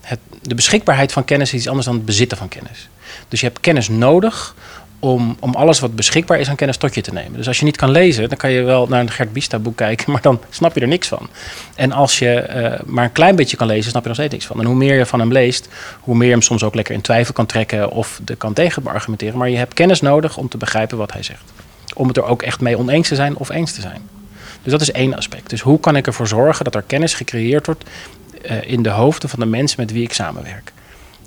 het, 0.00 0.18
de 0.42 0.54
beschikbaarheid 0.54 1.12
van 1.12 1.24
kennis 1.24 1.52
is 1.52 1.58
iets 1.58 1.68
anders 1.68 1.86
dan 1.86 1.94
het 1.94 2.04
bezitten 2.04 2.38
van 2.38 2.48
kennis. 2.48 2.88
Dus 3.28 3.40
je 3.40 3.46
hebt 3.46 3.60
kennis 3.60 3.88
nodig 3.88 4.54
om, 4.98 5.36
om 5.40 5.54
alles 5.54 5.80
wat 5.80 5.96
beschikbaar 5.96 6.40
is 6.40 6.48
aan 6.48 6.56
kennis 6.56 6.76
tot 6.76 6.94
je 6.94 7.00
te 7.00 7.12
nemen. 7.12 7.32
Dus 7.32 7.46
als 7.46 7.58
je 7.58 7.64
niet 7.64 7.76
kan 7.76 7.90
lezen, 7.90 8.28
dan 8.28 8.38
kan 8.38 8.50
je 8.50 8.62
wel 8.62 8.86
naar 8.86 9.00
een 9.00 9.10
Gert 9.10 9.32
Bista 9.32 9.58
boek 9.58 9.76
kijken, 9.76 10.10
maar 10.12 10.22
dan 10.22 10.40
snap 10.50 10.74
je 10.74 10.80
er 10.80 10.88
niks 10.88 11.08
van. 11.08 11.28
En 11.74 11.92
als 11.92 12.18
je 12.18 12.46
uh, 12.48 12.86
maar 12.86 13.04
een 13.04 13.12
klein 13.12 13.36
beetje 13.36 13.56
kan 13.56 13.66
lezen, 13.66 13.90
snap 13.90 14.02
je 14.02 14.08
nog 14.08 14.16
steeds 14.16 14.32
niks 14.32 14.46
van. 14.46 14.60
En 14.60 14.66
hoe 14.66 14.76
meer 14.76 14.98
je 14.98 15.06
van 15.06 15.20
hem 15.20 15.32
leest, 15.32 15.68
hoe 16.00 16.16
meer 16.16 16.26
je 16.26 16.32
hem 16.32 16.42
soms 16.42 16.62
ook 16.62 16.74
lekker 16.74 16.94
in 16.94 17.00
twijfel 17.00 17.32
kan 17.32 17.46
trekken 17.46 17.90
of 17.90 18.20
er 18.24 18.36
kan 18.36 18.52
tegen 18.52 18.86
argumenteren. 18.86 19.38
Maar 19.38 19.50
je 19.50 19.56
hebt 19.56 19.74
kennis 19.74 20.00
nodig 20.00 20.36
om 20.36 20.48
te 20.48 20.56
begrijpen 20.56 20.98
wat 20.98 21.12
hij 21.12 21.22
zegt. 21.22 21.52
Om 21.94 22.08
het 22.08 22.16
er 22.16 22.24
ook 22.24 22.42
echt 22.42 22.60
mee 22.60 22.78
oneens 22.78 23.08
te 23.08 23.14
zijn 23.14 23.36
of 23.36 23.50
eens 23.50 23.72
te 23.72 23.80
zijn. 23.80 24.08
Dus 24.62 24.72
dat 24.72 24.80
is 24.80 24.92
één 24.92 25.14
aspect. 25.14 25.50
Dus 25.50 25.60
hoe 25.60 25.80
kan 25.80 25.96
ik 25.96 26.06
ervoor 26.06 26.28
zorgen 26.28 26.64
dat 26.64 26.74
er 26.74 26.82
kennis 26.82 27.14
gecreëerd 27.14 27.66
wordt 27.66 27.84
uh, 28.44 28.70
in 28.70 28.82
de 28.82 28.90
hoofden 28.90 29.28
van 29.28 29.38
de 29.38 29.46
mensen 29.46 29.80
met 29.80 29.92
wie 29.92 30.02
ik 30.02 30.12
samenwerk? 30.12 30.72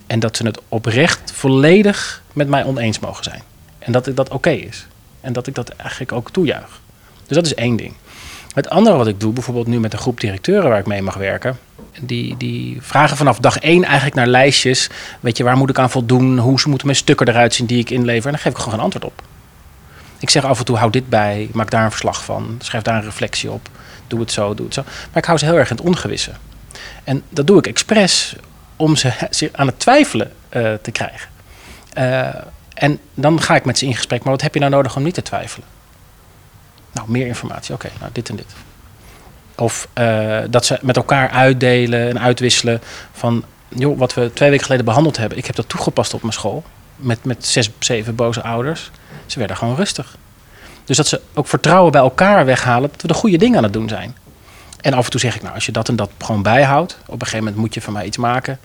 En 0.07 0.19
dat 0.19 0.37
ze 0.37 0.45
het 0.45 0.59
oprecht 0.69 1.31
volledig 1.31 2.21
met 2.33 2.47
mij 2.47 2.63
oneens 2.63 2.99
mogen 2.99 3.23
zijn. 3.23 3.41
En 3.79 3.91
dat 3.91 4.09
dat 4.13 4.29
oké 4.29 4.49
is. 4.49 4.87
En 5.21 5.33
dat 5.33 5.47
ik 5.47 5.55
dat 5.55 5.69
eigenlijk 5.69 6.11
ook 6.11 6.31
toejuich. 6.31 6.79
Dus 7.27 7.35
dat 7.35 7.45
is 7.45 7.55
één 7.55 7.75
ding. 7.75 7.93
Het 8.53 8.69
andere 8.69 8.95
wat 8.95 9.07
ik 9.07 9.19
doe, 9.19 9.33
bijvoorbeeld 9.33 9.67
nu 9.67 9.79
met 9.79 9.93
een 9.93 9.99
groep 9.99 10.19
directeuren 10.19 10.69
waar 10.69 10.79
ik 10.79 10.85
mee 10.85 11.01
mag 11.01 11.15
werken. 11.15 11.57
Die, 12.01 12.37
die 12.37 12.77
vragen 12.81 13.17
vanaf 13.17 13.39
dag 13.39 13.59
één 13.59 13.83
eigenlijk 13.83 14.15
naar 14.15 14.27
lijstjes. 14.27 14.89
Weet 15.19 15.37
je, 15.37 15.43
waar 15.43 15.57
moet 15.57 15.69
ik 15.69 15.79
aan 15.79 15.89
voldoen? 15.89 16.37
Hoe 16.37 16.59
moeten 16.65 16.87
mijn 16.87 16.99
stukken 16.99 17.27
eruit 17.27 17.53
zien 17.53 17.65
die 17.65 17.79
ik 17.79 17.89
inlever? 17.89 18.25
En 18.25 18.31
dan 18.31 18.41
geef 18.41 18.51
ik 18.51 18.57
gewoon 18.57 18.73
een 18.73 18.83
antwoord 18.83 19.05
op. 19.05 19.21
Ik 20.25 20.31
zeg 20.31 20.43
af 20.43 20.59
en 20.59 20.65
toe, 20.65 20.77
hou 20.77 20.91
dit 20.91 21.09
bij, 21.09 21.49
maak 21.53 21.71
daar 21.71 21.83
een 21.83 21.91
verslag 21.91 22.23
van. 22.23 22.55
Schrijf 22.59 22.83
daar 22.83 22.95
een 22.95 23.03
reflectie 23.03 23.51
op. 23.51 23.69
Doe 24.07 24.19
het 24.19 24.31
zo, 24.31 24.53
doe 24.53 24.65
het 24.65 24.73
zo. 24.73 24.83
Maar 24.83 25.17
ik 25.17 25.25
hou 25.25 25.37
ze 25.37 25.45
heel 25.45 25.57
erg 25.57 25.69
in 25.69 25.75
het 25.75 25.85
ongewisse. 25.85 26.31
En 27.03 27.23
dat 27.29 27.47
doe 27.47 27.57
ik 27.57 27.67
expres 27.67 28.35
om 28.75 28.95
ze 28.95 29.11
aan 29.51 29.67
het 29.67 29.79
twijfelen 29.79 30.31
uh, 30.49 30.73
te 30.73 30.91
krijgen. 30.91 31.29
Uh, 31.97 32.41
en 32.73 32.99
dan 33.13 33.41
ga 33.41 33.55
ik 33.55 33.65
met 33.65 33.77
ze 33.77 33.85
in 33.85 33.95
gesprek. 33.95 34.23
Maar 34.23 34.31
wat 34.31 34.41
heb 34.41 34.53
je 34.53 34.59
nou 34.59 34.71
nodig 34.71 34.95
om 34.95 35.03
niet 35.03 35.13
te 35.13 35.21
twijfelen? 35.21 35.67
Nou, 36.91 37.09
meer 37.11 37.27
informatie. 37.27 37.73
Oké, 37.73 37.89
nou 37.99 38.11
dit 38.13 38.29
en 38.29 38.35
dit. 38.35 38.55
Of 39.55 39.87
uh, 39.97 40.39
dat 40.49 40.65
ze 40.65 40.79
met 40.81 40.95
elkaar 40.95 41.29
uitdelen 41.29 42.09
en 42.09 42.19
uitwisselen 42.19 42.81
van... 43.11 43.43
joh, 43.67 43.97
wat 43.97 44.13
we 44.13 44.33
twee 44.33 44.49
weken 44.49 44.65
geleden 44.65 44.85
behandeld 44.85 45.17
hebben. 45.17 45.37
Ik 45.37 45.45
heb 45.45 45.55
dat 45.55 45.69
toegepast 45.69 46.13
op 46.13 46.21
mijn 46.21 46.33
school. 46.33 46.63
Met, 46.95 47.23
met 47.23 47.45
zes, 47.45 47.69
zeven 47.79 48.15
boze 48.15 48.43
ouders. 48.43 48.91
Ze 49.25 49.39
werden 49.39 49.57
gewoon 49.57 49.75
rustig. 49.75 50.17
Dus 50.85 50.97
dat 50.97 51.07
ze 51.07 51.21
ook 51.33 51.47
vertrouwen 51.47 51.91
bij 51.91 52.01
elkaar 52.01 52.45
weghalen... 52.45 52.89
dat 52.91 53.01
we 53.01 53.07
de 53.07 53.13
goede 53.13 53.37
dingen 53.37 53.57
aan 53.57 53.63
het 53.63 53.73
doen 53.73 53.89
zijn. 53.89 54.17
En 54.81 54.93
af 54.93 55.05
en 55.05 55.11
toe 55.11 55.19
zeg 55.19 55.35
ik, 55.35 55.41
nou, 55.41 55.53
als 55.53 55.65
je 55.65 55.71
dat 55.71 55.89
en 55.89 55.95
dat 55.95 56.09
gewoon 56.17 56.41
bijhoudt... 56.41 56.97
op 57.05 57.13
een 57.13 57.19
gegeven 57.19 57.37
moment 57.37 57.55
moet 57.55 57.73
je 57.73 57.81
van 57.81 57.93
mij 57.93 58.05
iets 58.05 58.17
maken... 58.17 58.59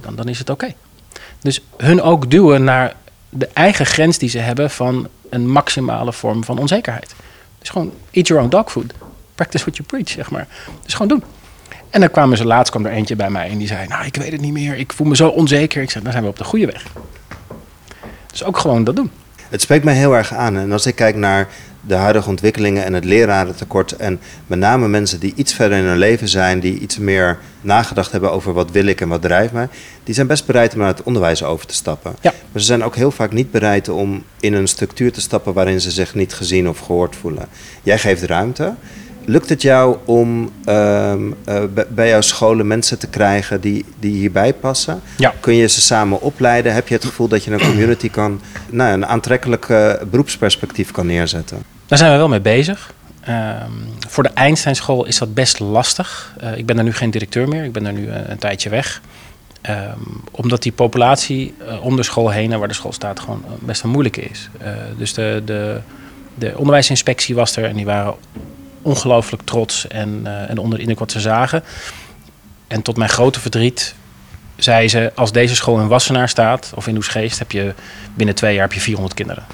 dan, 0.00 0.14
dan 0.14 0.28
is 0.28 0.38
het 0.38 0.50
oké. 0.50 0.74
Dus 1.40 1.62
hun 1.76 2.02
ook 2.02 2.30
duwen 2.30 2.64
naar 2.64 2.94
de 3.28 3.48
eigen 3.52 3.86
grens 3.86 4.18
die 4.18 4.28
ze 4.28 4.38
hebben 4.38 4.70
van 4.70 5.08
een 5.28 5.50
maximale 5.50 6.12
vorm 6.12 6.44
van 6.44 6.58
onzekerheid. 6.58 7.14
Dus 7.58 7.68
gewoon 7.68 7.92
eat 8.10 8.26
your 8.26 8.42
own 8.42 8.50
dog 8.50 8.70
food. 8.70 8.92
Practice 9.34 9.64
what 9.64 9.76
you 9.76 9.88
preach, 9.88 10.08
zeg 10.08 10.30
maar. 10.30 10.46
Dus 10.82 10.92
gewoon 10.92 11.08
doen. 11.08 11.22
En 11.90 12.00
dan 12.00 12.10
kwamen 12.10 12.36
ze 12.36 12.44
laatst 12.44 12.70
kwam 12.70 12.86
er 12.86 12.92
eentje 12.92 13.16
bij 13.16 13.30
mij 13.30 13.50
en 13.50 13.58
die 13.58 13.66
zei: 13.66 13.86
Nou, 13.86 14.04
ik 14.04 14.16
weet 14.16 14.32
het 14.32 14.40
niet 14.40 14.52
meer. 14.52 14.76
Ik 14.76 14.92
voel 14.92 15.06
me 15.06 15.16
zo 15.16 15.28
onzeker. 15.28 15.82
Ik 15.82 15.90
zei: 15.90 16.04
Dan 16.04 16.12
zijn 16.12 16.24
we 16.24 16.30
op 16.30 16.38
de 16.38 16.44
goede 16.44 16.66
weg. 16.66 16.86
Dus 18.30 18.44
ook 18.44 18.58
gewoon 18.58 18.84
dat 18.84 18.96
doen. 18.96 19.10
Het 19.48 19.62
spreekt 19.62 19.84
mij 19.84 19.94
heel 19.94 20.16
erg 20.16 20.34
aan. 20.34 20.56
En 20.56 20.72
als 20.72 20.86
ik 20.86 20.94
kijk 20.94 21.16
naar 21.16 21.48
de 21.86 21.94
huidige 21.94 22.28
ontwikkelingen 22.28 22.84
en 22.84 22.92
het 22.92 23.04
lerarentekort. 23.04 23.92
En 23.92 24.20
met 24.46 24.58
name 24.58 24.88
mensen 24.88 25.20
die 25.20 25.32
iets 25.36 25.54
verder 25.54 25.78
in 25.78 25.84
hun 25.84 25.98
leven 25.98 26.28
zijn, 26.28 26.60
die 26.60 26.78
iets 26.78 26.98
meer 26.98 27.38
nagedacht 27.60 28.12
hebben 28.12 28.32
over 28.32 28.52
wat 28.52 28.70
wil 28.70 28.86
ik 28.86 29.00
en 29.00 29.08
wat 29.08 29.22
drijft 29.22 29.52
mij. 29.52 29.68
Die 30.04 30.14
zijn 30.14 30.26
best 30.26 30.46
bereid 30.46 30.72
om 30.72 30.78
naar 30.78 30.88
het 30.88 31.02
onderwijs 31.02 31.42
over 31.42 31.66
te 31.66 31.74
stappen. 31.74 32.16
Ja. 32.20 32.32
Maar 32.52 32.60
ze 32.60 32.66
zijn 32.66 32.84
ook 32.84 32.96
heel 32.96 33.10
vaak 33.10 33.32
niet 33.32 33.50
bereid 33.50 33.88
om 33.88 34.24
in 34.40 34.54
een 34.54 34.68
structuur 34.68 35.12
te 35.12 35.20
stappen 35.20 35.52
waarin 35.52 35.80
ze 35.80 35.90
zich 35.90 36.14
niet 36.14 36.34
gezien 36.34 36.68
of 36.68 36.78
gehoord 36.78 37.16
voelen. 37.16 37.46
Jij 37.82 37.98
geeft 37.98 38.22
ruimte. 38.22 38.74
Lukt 39.26 39.48
het 39.48 39.62
jou 39.62 39.96
om 40.04 40.50
uh, 40.68 41.12
uh, 41.48 41.62
bij 41.88 42.08
jouw 42.08 42.20
scholen 42.20 42.66
mensen 42.66 42.98
te 42.98 43.06
krijgen 43.06 43.60
die, 43.60 43.84
die 43.98 44.12
hierbij 44.12 44.52
passen? 44.52 45.00
Ja. 45.16 45.34
Kun 45.40 45.54
je 45.54 45.68
ze 45.68 45.80
samen 45.80 46.20
opleiden? 46.20 46.74
Heb 46.74 46.88
je 46.88 46.94
het 46.94 47.04
gevoel 47.04 47.28
dat 47.28 47.44
je 47.44 47.50
een 47.50 47.60
community 47.60 48.10
kan, 48.10 48.40
nou, 48.70 48.92
een 48.92 49.06
aantrekkelijk 49.06 49.68
uh, 49.68 49.92
beroepsperspectief 50.10 50.90
kan 50.90 51.06
neerzetten? 51.06 51.62
Daar 51.86 51.98
zijn 51.98 52.12
we 52.12 52.16
wel 52.16 52.28
mee 52.28 52.40
bezig. 52.40 52.92
Um, 53.28 53.34
voor 54.08 54.22
de 54.22 54.30
Einsteinschool 54.34 55.04
is 55.04 55.18
dat 55.18 55.34
best 55.34 55.60
lastig. 55.60 56.34
Uh, 56.42 56.56
ik 56.56 56.66
ben 56.66 56.78
er 56.78 56.84
nu 56.84 56.92
geen 56.92 57.10
directeur 57.10 57.48
meer, 57.48 57.64
ik 57.64 57.72
ben 57.72 57.86
er 57.86 57.92
nu 57.92 58.08
een, 58.08 58.30
een 58.30 58.38
tijdje 58.38 58.68
weg. 58.68 59.00
Um, 59.70 60.22
omdat 60.30 60.62
die 60.62 60.72
populatie 60.72 61.54
om 61.80 61.96
de 61.96 62.02
school 62.02 62.30
heen 62.30 62.52
en 62.52 62.58
waar 62.58 62.68
de 62.68 62.74
school 62.74 62.92
staat 62.92 63.20
gewoon 63.20 63.44
best 63.60 63.82
een 63.82 63.90
moeilijke 63.90 64.22
is. 64.22 64.48
Dus 64.96 65.14
de, 65.14 65.42
de, 65.44 65.80
De 66.38 66.52
onderwijsinspectie 66.56 67.34
was 67.34 67.56
er 67.56 67.64
en 67.64 67.76
die 67.76 67.84
waren 67.84 68.14
ongelooflijk 68.84 69.42
trots 69.42 69.88
en, 69.88 70.20
uh, 70.24 70.50
en 70.50 70.58
onder 70.58 70.74
de 70.74 70.80
indruk 70.80 70.98
wat 70.98 71.12
ze 71.12 71.20
zagen. 71.20 71.62
En 72.66 72.82
tot 72.82 72.96
mijn 72.96 73.10
grote 73.10 73.40
verdriet 73.40 73.94
zei 74.56 74.88
ze: 74.88 75.12
als 75.14 75.32
deze 75.32 75.54
school 75.54 75.80
in 75.80 75.88
Wassenaar 75.88 76.28
staat 76.28 76.72
of 76.74 76.86
in 76.86 76.96
Oesgeest, 76.96 77.38
heb 77.38 77.52
je 77.52 77.74
binnen 78.14 78.34
twee 78.34 78.52
jaar 78.54 78.62
heb 78.62 78.72
je 78.72 78.80
400 78.80 79.14
kinderen. 79.14 79.44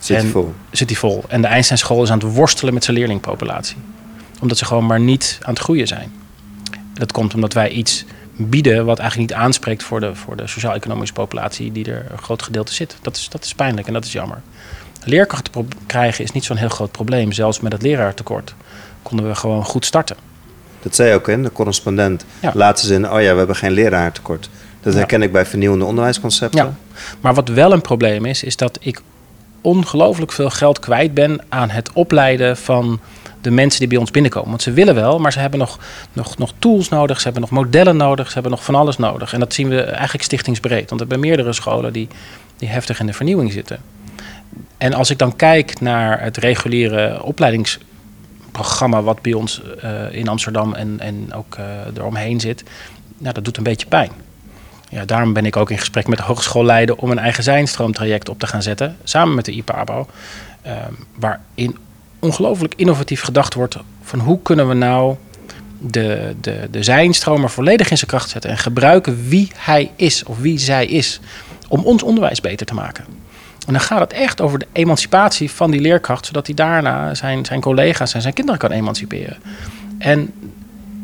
Zit 0.00 0.20
die 0.20 0.30
vol? 0.30 0.54
Zit 0.70 0.88
die 0.88 0.98
vol. 0.98 1.24
En 1.28 1.40
de 1.42 1.46
Einstein 1.46 1.78
school 1.78 2.02
is 2.02 2.10
aan 2.10 2.18
het 2.18 2.34
worstelen 2.34 2.74
met 2.74 2.84
zijn 2.84 2.96
leerlingpopulatie. 2.96 3.76
Omdat 4.40 4.58
ze 4.58 4.64
gewoon 4.64 4.86
maar 4.86 5.00
niet 5.00 5.38
aan 5.42 5.54
het 5.54 5.62
groeien 5.62 5.86
zijn. 5.86 6.12
Dat 6.94 7.12
komt 7.12 7.34
omdat 7.34 7.52
wij 7.52 7.70
iets 7.70 8.04
bieden 8.36 8.84
wat 8.84 8.98
eigenlijk 8.98 9.30
niet 9.30 9.38
aanspreekt 9.38 9.82
voor 9.82 10.00
de, 10.00 10.14
voor 10.14 10.36
de 10.36 10.46
sociaal-economische 10.46 11.14
populatie 11.14 11.72
die 11.72 11.90
er 11.90 12.06
een 12.10 12.18
groot 12.18 12.42
gedeelte 12.42 12.74
zit. 12.74 12.96
Dat 13.02 13.16
is, 13.16 13.28
dat 13.28 13.44
is 13.44 13.54
pijnlijk 13.54 13.86
en 13.86 13.92
dat 13.92 14.04
is 14.04 14.12
jammer. 14.12 14.40
Leerkrachten 15.04 15.68
krijgen 15.86 16.24
is 16.24 16.32
niet 16.32 16.44
zo'n 16.44 16.56
heel 16.56 16.68
groot 16.68 16.90
probleem. 16.90 17.32
Zelfs 17.32 17.60
met 17.60 17.72
het 17.72 17.82
leraartekort 17.82 18.54
konden 19.08 19.28
we 19.28 19.34
gewoon 19.34 19.64
goed 19.64 19.84
starten. 19.84 20.16
Dat 20.82 20.94
zei 20.94 21.14
ook 21.14 21.28
in 21.28 21.42
de 21.42 21.52
correspondent. 21.52 22.24
Ja. 22.40 22.50
Laatste 22.54 22.86
zin, 22.86 23.10
oh 23.10 23.20
ja, 23.20 23.32
we 23.32 23.38
hebben 23.38 23.56
geen 23.56 23.72
leraartekort. 23.72 24.48
Dat 24.80 24.94
herken 24.94 25.22
ik 25.22 25.32
bij 25.32 25.46
vernieuwende 25.46 25.84
onderwijsconcepten. 25.84 26.64
Ja. 26.64 26.74
Maar 27.20 27.34
wat 27.34 27.48
wel 27.48 27.72
een 27.72 27.80
probleem 27.80 28.24
is, 28.24 28.42
is 28.42 28.56
dat 28.56 28.78
ik 28.80 29.02
ongelooflijk 29.60 30.32
veel 30.32 30.50
geld 30.50 30.78
kwijt 30.78 31.14
ben 31.14 31.40
aan 31.48 31.70
het 31.70 31.90
opleiden 31.92 32.56
van 32.56 33.00
de 33.40 33.50
mensen 33.50 33.80
die 33.80 33.88
bij 33.88 33.98
ons 33.98 34.10
binnenkomen. 34.10 34.48
Want 34.48 34.62
ze 34.62 34.72
willen 34.72 34.94
wel, 34.94 35.18
maar 35.18 35.32
ze 35.32 35.38
hebben 35.38 35.58
nog, 35.58 35.78
nog, 36.12 36.38
nog 36.38 36.52
tools 36.58 36.88
nodig, 36.88 37.16
ze 37.16 37.24
hebben 37.24 37.42
nog 37.42 37.50
modellen 37.50 37.96
nodig, 37.96 38.26
ze 38.26 38.32
hebben 38.32 38.50
nog 38.50 38.64
van 38.64 38.74
alles 38.74 38.96
nodig. 38.96 39.32
En 39.32 39.40
dat 39.40 39.54
zien 39.54 39.68
we 39.68 39.82
eigenlijk 39.82 40.24
stichtingsbreed. 40.24 40.88
Want 40.88 41.00
er 41.00 41.06
zijn 41.08 41.20
meerdere 41.20 41.52
scholen 41.52 41.92
die, 41.92 42.08
die 42.56 42.68
heftig 42.68 43.00
in 43.00 43.06
de 43.06 43.12
vernieuwing 43.12 43.52
zitten. 43.52 43.80
En 44.78 44.94
als 44.94 45.10
ik 45.10 45.18
dan 45.18 45.36
kijk 45.36 45.80
naar 45.80 46.22
het 46.22 46.36
reguliere 46.36 47.22
opleidingsprogramma 48.56 49.02
wat 49.02 49.22
bij 49.22 49.32
ons 49.32 49.62
uh, 49.84 50.12
in 50.12 50.28
Amsterdam 50.28 50.74
en, 50.74 51.00
en 51.00 51.32
ook 51.32 51.56
uh, 51.58 51.64
eromheen 51.96 52.40
zit, 52.40 52.64
nou, 53.18 53.34
dat 53.34 53.44
doet 53.44 53.56
een 53.56 53.62
beetje 53.62 53.86
pijn. 53.86 54.10
Ja, 54.88 55.04
daarom 55.04 55.32
ben 55.32 55.46
ik 55.46 55.56
ook 55.56 55.70
in 55.70 55.78
gesprek 55.78 56.06
met 56.06 56.18
de 56.18 56.24
hogeschoolleider 56.24 56.96
om 56.96 57.10
een 57.10 57.18
eigen 57.18 57.42
zijnstroomtraject 57.42 58.28
op 58.28 58.38
te 58.38 58.46
gaan 58.46 58.62
zetten, 58.62 58.96
samen 59.04 59.34
met 59.34 59.44
de 59.44 59.52
IPABO. 59.52 60.06
Uh, 60.66 60.72
waarin 61.18 61.76
ongelooflijk 62.18 62.74
innovatief 62.76 63.22
gedacht 63.22 63.54
wordt 63.54 63.76
van 64.02 64.18
hoe 64.18 64.42
kunnen 64.42 64.68
we 64.68 64.74
nou 64.74 65.16
de, 65.78 66.34
de, 66.40 66.68
de 66.70 66.82
zijnstromer 66.82 67.50
volledig 67.50 67.90
in 67.90 67.96
zijn 67.96 68.10
kracht 68.10 68.30
zetten 68.30 68.50
en 68.50 68.58
gebruiken 68.58 69.28
wie 69.28 69.50
hij 69.54 69.90
is 69.96 70.24
of 70.24 70.38
wie 70.38 70.58
zij 70.58 70.86
is 70.86 71.20
om 71.68 71.84
ons 71.84 72.02
onderwijs 72.02 72.40
beter 72.40 72.66
te 72.66 72.74
maken. 72.74 73.04
En 73.66 73.72
dan 73.72 73.80
gaat 73.80 74.00
het 74.00 74.12
echt 74.12 74.40
over 74.40 74.58
de 74.58 74.66
emancipatie 74.72 75.50
van 75.50 75.70
die 75.70 75.80
leerkracht, 75.80 76.26
zodat 76.26 76.46
hij 76.46 76.54
daarna 76.54 77.14
zijn, 77.14 77.44
zijn 77.44 77.60
collega's 77.60 78.14
en 78.14 78.22
zijn 78.22 78.34
kinderen 78.34 78.60
kan 78.60 78.70
emanciperen. 78.70 79.36
En, 79.98 80.32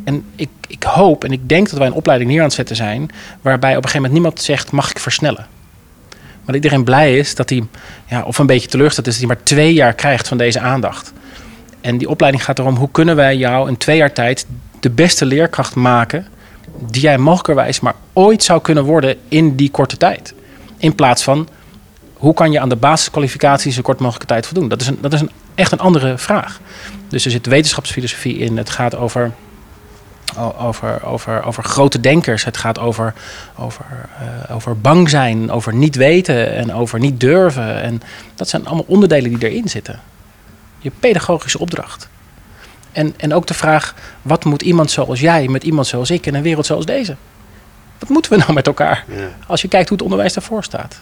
en 0.04 0.24
ik, 0.36 0.48
ik 0.68 0.82
hoop 0.82 1.24
en 1.24 1.32
ik 1.32 1.48
denk 1.48 1.70
dat 1.70 1.78
wij 1.78 1.88
een 1.88 1.94
opleiding 1.94 2.30
neer 2.30 2.40
aan 2.40 2.46
het 2.46 2.54
zetten 2.54 2.76
zijn, 2.76 3.10
waarbij 3.40 3.70
op 3.70 3.76
een 3.76 3.82
gegeven 3.82 3.96
moment 4.02 4.12
niemand 4.12 4.40
zegt: 4.40 4.70
mag 4.70 4.90
ik 4.90 4.98
versnellen? 4.98 5.46
Maar 6.44 6.54
iedereen 6.54 6.84
blij 6.84 7.18
is 7.18 7.34
dat 7.34 7.50
hij, 7.50 7.64
ja, 8.06 8.22
of 8.22 8.38
een 8.38 8.46
beetje 8.46 8.68
teleurgesteld 8.68 9.06
is, 9.06 9.12
dat 9.18 9.28
hij 9.28 9.36
maar 9.36 9.44
twee 9.44 9.72
jaar 9.72 9.94
krijgt 9.94 10.28
van 10.28 10.38
deze 10.38 10.60
aandacht. 10.60 11.12
En 11.80 11.98
die 11.98 12.08
opleiding 12.08 12.44
gaat 12.44 12.58
erom 12.58 12.76
hoe 12.76 12.90
kunnen 12.90 13.16
wij 13.16 13.36
jou 13.36 13.68
in 13.68 13.76
twee 13.76 13.96
jaar 13.96 14.12
tijd 14.12 14.46
de 14.80 14.90
beste 14.90 15.26
leerkracht 15.26 15.74
maken 15.74 16.26
die 16.90 17.02
jij 17.02 17.18
mogelijkerwijs 17.18 17.80
maar 17.80 17.94
ooit 18.12 18.42
zou 18.42 18.60
kunnen 18.60 18.84
worden 18.84 19.16
in 19.28 19.56
die 19.56 19.70
korte 19.70 19.96
tijd. 19.96 20.34
In 20.78 20.94
plaats 20.94 21.22
van 21.22 21.48
hoe 22.22 22.34
kan 22.34 22.52
je 22.52 22.60
aan 22.60 22.68
de 22.68 22.76
basiskwalificaties 22.76 23.74
zo 23.74 23.82
kort 23.82 23.98
mogelijke 23.98 24.26
tijd 24.26 24.46
voldoen? 24.46 24.68
Dat 24.68 24.80
is, 24.80 24.86
een, 24.86 24.98
dat 25.00 25.12
is 25.12 25.20
een, 25.20 25.30
echt 25.54 25.72
een 25.72 25.78
andere 25.78 26.18
vraag. 26.18 26.60
Dus 27.08 27.24
er 27.24 27.30
zit 27.30 27.46
wetenschapsfilosofie 27.46 28.38
in. 28.38 28.56
Het 28.56 28.70
gaat 28.70 28.96
over 28.96 29.32
over, 30.58 31.04
over, 31.04 31.44
over 31.44 31.64
grote 31.64 32.00
denkers. 32.00 32.44
Het 32.44 32.56
gaat 32.56 32.78
over, 32.78 33.14
over, 33.58 33.84
uh, 34.48 34.56
over 34.56 34.80
bang 34.80 35.08
zijn, 35.08 35.50
over 35.50 35.74
niet 35.74 35.96
weten 35.96 36.52
en 36.52 36.74
over 36.74 36.98
niet 36.98 37.20
durven. 37.20 37.82
En 37.82 38.02
dat 38.34 38.48
zijn 38.48 38.66
allemaal 38.66 38.84
onderdelen 38.88 39.38
die 39.38 39.50
erin 39.50 39.68
zitten. 39.68 40.00
Je 40.78 40.90
pedagogische 41.00 41.58
opdracht. 41.58 42.08
En, 42.92 43.14
en 43.16 43.34
ook 43.34 43.46
de 43.46 43.54
vraag, 43.54 43.94
wat 44.22 44.44
moet 44.44 44.62
iemand 44.62 44.90
zoals 44.90 45.20
jij 45.20 45.48
met 45.48 45.64
iemand 45.64 45.86
zoals 45.86 46.10
ik 46.10 46.26
in 46.26 46.34
een 46.34 46.42
wereld 46.42 46.66
zoals 46.66 46.86
deze? 46.86 47.16
Wat 47.98 48.08
moeten 48.08 48.32
we 48.32 48.38
nou 48.38 48.52
met 48.52 48.66
elkaar? 48.66 49.04
Als 49.46 49.62
je 49.62 49.68
kijkt 49.68 49.88
hoe 49.88 49.96
het 49.96 50.06
onderwijs 50.06 50.32
daarvoor 50.32 50.64
staat. 50.64 51.00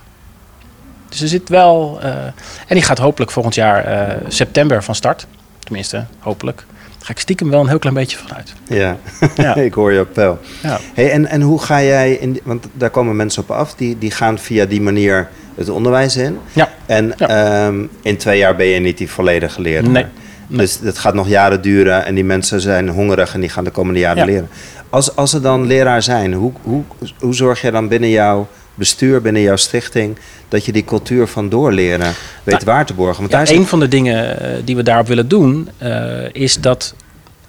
Dus 1.10 1.20
er 1.20 1.28
zit 1.28 1.48
wel. 1.48 1.98
Uh, 2.02 2.14
en 2.24 2.34
die 2.68 2.82
gaat 2.82 2.98
hopelijk 2.98 3.30
volgend 3.30 3.54
jaar 3.54 4.08
uh, 4.08 4.14
september 4.28 4.82
van 4.82 4.94
start. 4.94 5.26
Tenminste, 5.58 6.04
hopelijk 6.18 6.64
ga 7.02 7.12
ik 7.12 7.18
stiekem 7.18 7.50
wel 7.50 7.60
een 7.60 7.68
heel 7.68 7.78
klein 7.78 7.94
beetje 7.94 8.16
vanuit. 8.16 8.52
Ja, 8.68 8.96
ja. 9.36 9.54
ik 9.70 9.74
hoor 9.74 9.92
je 9.92 9.98
appel. 9.98 10.38
Ja. 10.62 10.78
Hey, 10.94 11.10
en, 11.10 11.26
en 11.26 11.40
hoe 11.40 11.62
ga 11.62 11.82
jij, 11.82 12.12
in, 12.12 12.40
want 12.42 12.66
daar 12.72 12.90
komen 12.90 13.16
mensen 13.16 13.42
op 13.42 13.50
af, 13.50 13.74
die, 13.74 13.98
die 13.98 14.10
gaan 14.10 14.38
via 14.38 14.64
die 14.66 14.80
manier 14.80 15.28
het 15.54 15.68
onderwijs 15.68 16.16
in. 16.16 16.38
Ja. 16.52 16.68
En 16.86 17.18
ehm, 17.18 17.84
in 18.02 18.16
twee 18.16 18.38
jaar 18.38 18.56
ben 18.56 18.66
je 18.66 18.80
niet 18.80 18.98
die 18.98 19.10
volledige 19.10 19.60
leraar. 19.60 19.90
Nee. 19.90 20.06
Dus 20.46 20.78
het 20.82 20.98
gaat 20.98 21.14
nog 21.14 21.28
jaren 21.28 21.62
duren 21.62 22.04
en 22.06 22.14
die 22.14 22.24
mensen 22.24 22.60
zijn 22.60 22.88
hongerig 22.88 23.34
en 23.34 23.40
die 23.40 23.48
gaan 23.48 23.64
de 23.64 23.70
komende 23.70 24.00
jaren 24.00 24.26
leren. 24.26 24.48
Als, 24.90 25.16
als 25.16 25.30
ze 25.30 25.40
dan 25.40 25.66
leraar 25.66 26.02
zijn, 26.02 26.32
hoe, 26.32 26.52
hoe, 26.62 26.82
hoe 27.18 27.34
zorg 27.34 27.60
je 27.60 27.70
dan 27.70 27.88
binnen 27.88 28.10
jouw 28.10 28.48
bestuur, 28.74 29.22
binnen 29.22 29.42
jouw 29.42 29.56
stichting, 29.56 30.18
dat 30.48 30.64
je 30.64 30.72
die 30.72 30.84
cultuur 30.84 31.26
van 31.26 31.48
doorleren 31.48 32.14
weet 32.42 32.54
nou, 32.54 32.64
waar 32.64 32.86
te 32.86 32.94
borgen? 32.94 33.18
Want 33.18 33.30
daar 33.30 33.48
een 33.48 33.66
van 33.66 33.80
de 33.80 33.88
dingen 33.88 34.40
eh, 34.40 34.60
die 34.64 34.76
we 34.76 34.82
daarop 34.82 35.06
willen 35.06 35.28
doen, 35.28 35.68
uh, 35.82 36.28
is 36.32 36.60
dat 36.60 36.94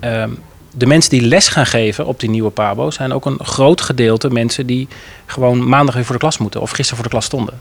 uh, 0.04 0.24
de 0.72 0.86
mensen 0.86 1.10
die 1.10 1.22
les 1.22 1.48
gaan 1.48 1.66
geven 1.66 2.06
op 2.06 2.20
die 2.20 2.30
nieuwe 2.30 2.50
Pabo 2.50 2.92
zijn 2.92 3.14
ook 3.14 3.26
een 3.26 3.40
groot 3.46 3.82
gedeelte 3.82 4.30
mensen 4.30 4.66
die 4.66 4.88
gewoon 5.26 5.70
maandag 5.70 5.96
weer 5.96 6.06
voor 6.06 6.16
de 6.16 6.22
klas 6.22 6.38
moeten 6.38 6.62
of 6.62 6.72
gisteren 6.72 6.96
voor 6.96 7.06
de 7.06 7.12
klas 7.12 7.26
stonden. 7.26 7.60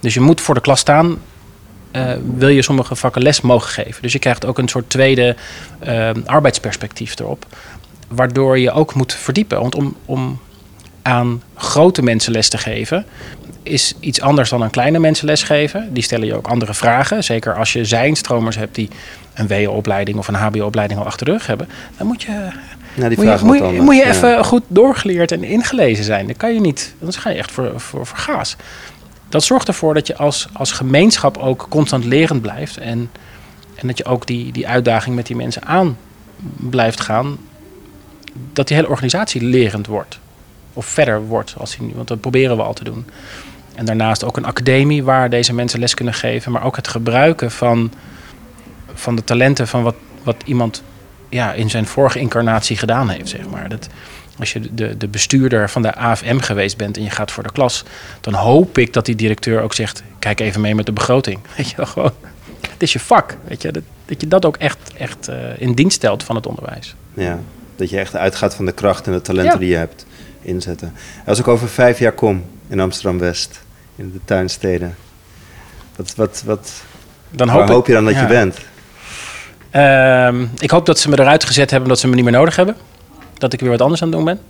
Dus 0.00 0.14
je 0.14 0.20
moet 0.20 0.40
voor 0.40 0.54
de 0.54 0.60
klas 0.60 0.80
staan. 0.80 1.18
Uh, 1.92 2.12
wil 2.36 2.48
je 2.48 2.62
sommige 2.62 2.96
vakken 2.96 3.22
les 3.22 3.40
mogen 3.40 3.70
geven. 3.70 4.02
Dus 4.02 4.12
je 4.12 4.18
krijgt 4.18 4.46
ook 4.46 4.58
een 4.58 4.68
soort 4.68 4.90
tweede 4.90 5.36
arbeidsperspectief 6.24 7.18
erop. 7.18 7.46
Waardoor 8.08 8.58
je 8.58 8.72
ook 8.72 8.94
moet 8.94 9.14
verdiepen. 9.14 9.60
Want 9.60 9.74
om, 9.74 9.96
om 10.04 10.38
aan 11.02 11.42
grote 11.54 12.02
mensen 12.02 12.32
les 12.32 12.48
te 12.48 12.58
geven, 12.58 13.06
is 13.62 13.94
iets 14.00 14.20
anders 14.20 14.50
dan 14.50 14.62
aan 14.62 14.70
kleine 14.70 14.98
mensen 14.98 15.26
lesgeven. 15.26 15.92
Die 15.92 16.02
stellen 16.02 16.26
je 16.26 16.36
ook 16.36 16.48
andere 16.48 16.74
vragen. 16.74 17.24
Zeker 17.24 17.54
als 17.54 17.72
je 17.72 17.84
zijnstromers 17.84 18.56
hebt 18.56 18.74
die 18.74 18.88
een 19.34 19.46
WO-opleiding 19.48 20.18
of 20.18 20.28
een 20.28 20.34
HBO-opleiding 20.34 21.00
al 21.00 21.06
achter 21.06 21.26
de 21.26 21.32
rug 21.32 21.46
hebben. 21.46 21.68
Dan 21.96 22.06
moet 22.06 22.22
je, 22.22 22.48
nou, 22.94 23.08
die 23.14 23.24
moet 23.24 23.38
je, 23.38 23.44
moet 23.44 23.58
je, 23.58 23.82
moet 23.82 23.96
je 23.96 24.06
even 24.06 24.44
goed 24.44 24.62
doorgeleerd 24.68 25.32
en 25.32 25.44
ingelezen 25.44 26.04
zijn. 26.04 26.26
Dan 26.26 26.36
kan 26.36 26.54
je 26.54 26.60
niet, 26.60 26.94
dan 26.98 27.12
ga 27.12 27.30
je 27.30 27.38
echt 27.38 27.50
voor, 27.50 27.80
voor, 27.80 28.06
voor 28.06 28.18
gaas. 28.18 28.56
Dat 29.28 29.44
zorgt 29.44 29.68
ervoor 29.68 29.94
dat 29.94 30.06
je 30.06 30.16
als, 30.16 30.48
als 30.52 30.72
gemeenschap 30.72 31.36
ook 31.36 31.66
constant 31.68 32.04
lerend 32.04 32.42
blijft. 32.42 32.76
En, 32.76 33.10
en 33.74 33.86
dat 33.86 33.98
je 33.98 34.04
ook 34.04 34.26
die, 34.26 34.52
die 34.52 34.68
uitdaging 34.68 35.16
met 35.16 35.26
die 35.26 35.36
mensen 35.36 35.64
aan 35.64 35.96
blijft 36.56 37.00
gaan. 37.00 37.38
Dat 38.52 38.68
die 38.68 38.76
hele 38.76 38.88
organisatie 38.88 39.42
lerend 39.42 39.86
wordt 39.86 40.18
of 40.72 40.86
verder 40.86 41.26
wordt. 41.26 41.54
Als 41.58 41.76
hij, 41.76 41.90
want 41.94 42.08
dat 42.08 42.20
proberen 42.20 42.56
we 42.56 42.62
al 42.62 42.74
te 42.74 42.84
doen. 42.84 43.06
En 43.74 43.84
daarnaast 43.84 44.24
ook 44.24 44.36
een 44.36 44.44
academie 44.44 45.04
waar 45.04 45.30
deze 45.30 45.54
mensen 45.54 45.80
les 45.80 45.94
kunnen 45.94 46.14
geven. 46.14 46.52
Maar 46.52 46.64
ook 46.64 46.76
het 46.76 46.88
gebruiken 46.88 47.50
van, 47.50 47.92
van 48.94 49.16
de 49.16 49.24
talenten 49.24 49.68
van 49.68 49.82
wat, 49.82 49.94
wat 50.22 50.36
iemand 50.44 50.82
ja, 51.28 51.52
in 51.52 51.70
zijn 51.70 51.86
vorige 51.86 52.18
incarnatie 52.18 52.76
gedaan 52.76 53.08
heeft. 53.08 53.28
Zeg 53.28 53.48
maar. 53.48 53.68
dat, 53.68 53.88
als 54.38 54.52
je 54.52 54.74
de, 54.74 54.96
de 54.96 55.08
bestuurder 55.08 55.70
van 55.70 55.82
de 55.82 55.94
AFM 55.94 56.38
geweest 56.38 56.76
bent 56.76 56.96
en 56.96 57.02
je 57.02 57.10
gaat 57.10 57.30
voor 57.30 57.42
de 57.42 57.52
klas, 57.52 57.84
dan 58.20 58.34
hoop 58.34 58.78
ik 58.78 58.92
dat 58.92 59.06
die 59.06 59.16
directeur 59.16 59.62
ook 59.62 59.74
zegt: 59.74 60.02
kijk 60.18 60.40
even 60.40 60.60
mee 60.60 60.74
met 60.74 60.86
de 60.86 60.92
begroting. 60.92 61.38
Weet 61.56 61.70
je 61.70 61.76
wel, 61.76 61.86
gewoon. 61.86 62.12
Het 62.70 62.82
is 62.82 62.92
je 62.92 63.00
vak. 63.00 63.36
Weet 63.44 63.62
je, 63.62 63.72
dat, 63.72 63.82
dat 64.04 64.20
je 64.20 64.28
dat 64.28 64.44
ook 64.44 64.56
echt, 64.56 64.78
echt 64.96 65.28
uh, 65.28 65.36
in 65.58 65.72
dienst 65.72 65.96
stelt 65.96 66.22
van 66.22 66.36
het 66.36 66.46
onderwijs. 66.46 66.94
Ja, 67.14 67.38
dat 67.76 67.90
je 67.90 67.98
echt 67.98 68.16
uitgaat 68.16 68.54
van 68.54 68.66
de 68.66 68.72
kracht 68.72 69.06
en 69.06 69.12
de 69.12 69.22
talenten 69.22 69.58
die 69.58 69.68
je 69.68 69.76
hebt 69.76 70.06
inzetten. 70.42 70.92
Als 71.26 71.38
ik 71.38 71.48
over 71.48 71.68
vijf 71.68 71.98
jaar 71.98 72.12
kom 72.12 72.44
in 72.68 72.80
Amsterdam-West, 72.80 73.60
in 73.96 74.12
de 74.12 74.20
tuinsteden, 74.24 74.96
wat, 75.96 76.14
wat, 76.14 76.42
wat 76.46 76.82
dan 77.30 77.48
hoop, 77.48 77.68
hoop 77.68 77.86
je 77.86 77.92
dan 77.92 78.04
dat 78.04 78.18
je 78.18 78.26
bent? 78.26 78.58
Uh, 79.72 80.42
ik 80.58 80.70
hoop 80.70 80.86
dat 80.86 80.98
ze 80.98 81.08
me 81.08 81.18
eruit 81.18 81.44
gezet 81.44 81.70
hebben 81.70 81.88
dat 81.88 81.98
ze 81.98 82.08
me 82.08 82.14
niet 82.14 82.24
meer 82.24 82.32
nodig 82.32 82.56
hebben. 82.56 82.76
Dat 83.34 83.52
ik 83.52 83.60
weer 83.60 83.70
wat 83.70 83.80
anders 83.80 84.02
aan 84.02 84.08
het 84.08 84.16
doen 84.16 84.24
ben. 84.24 84.40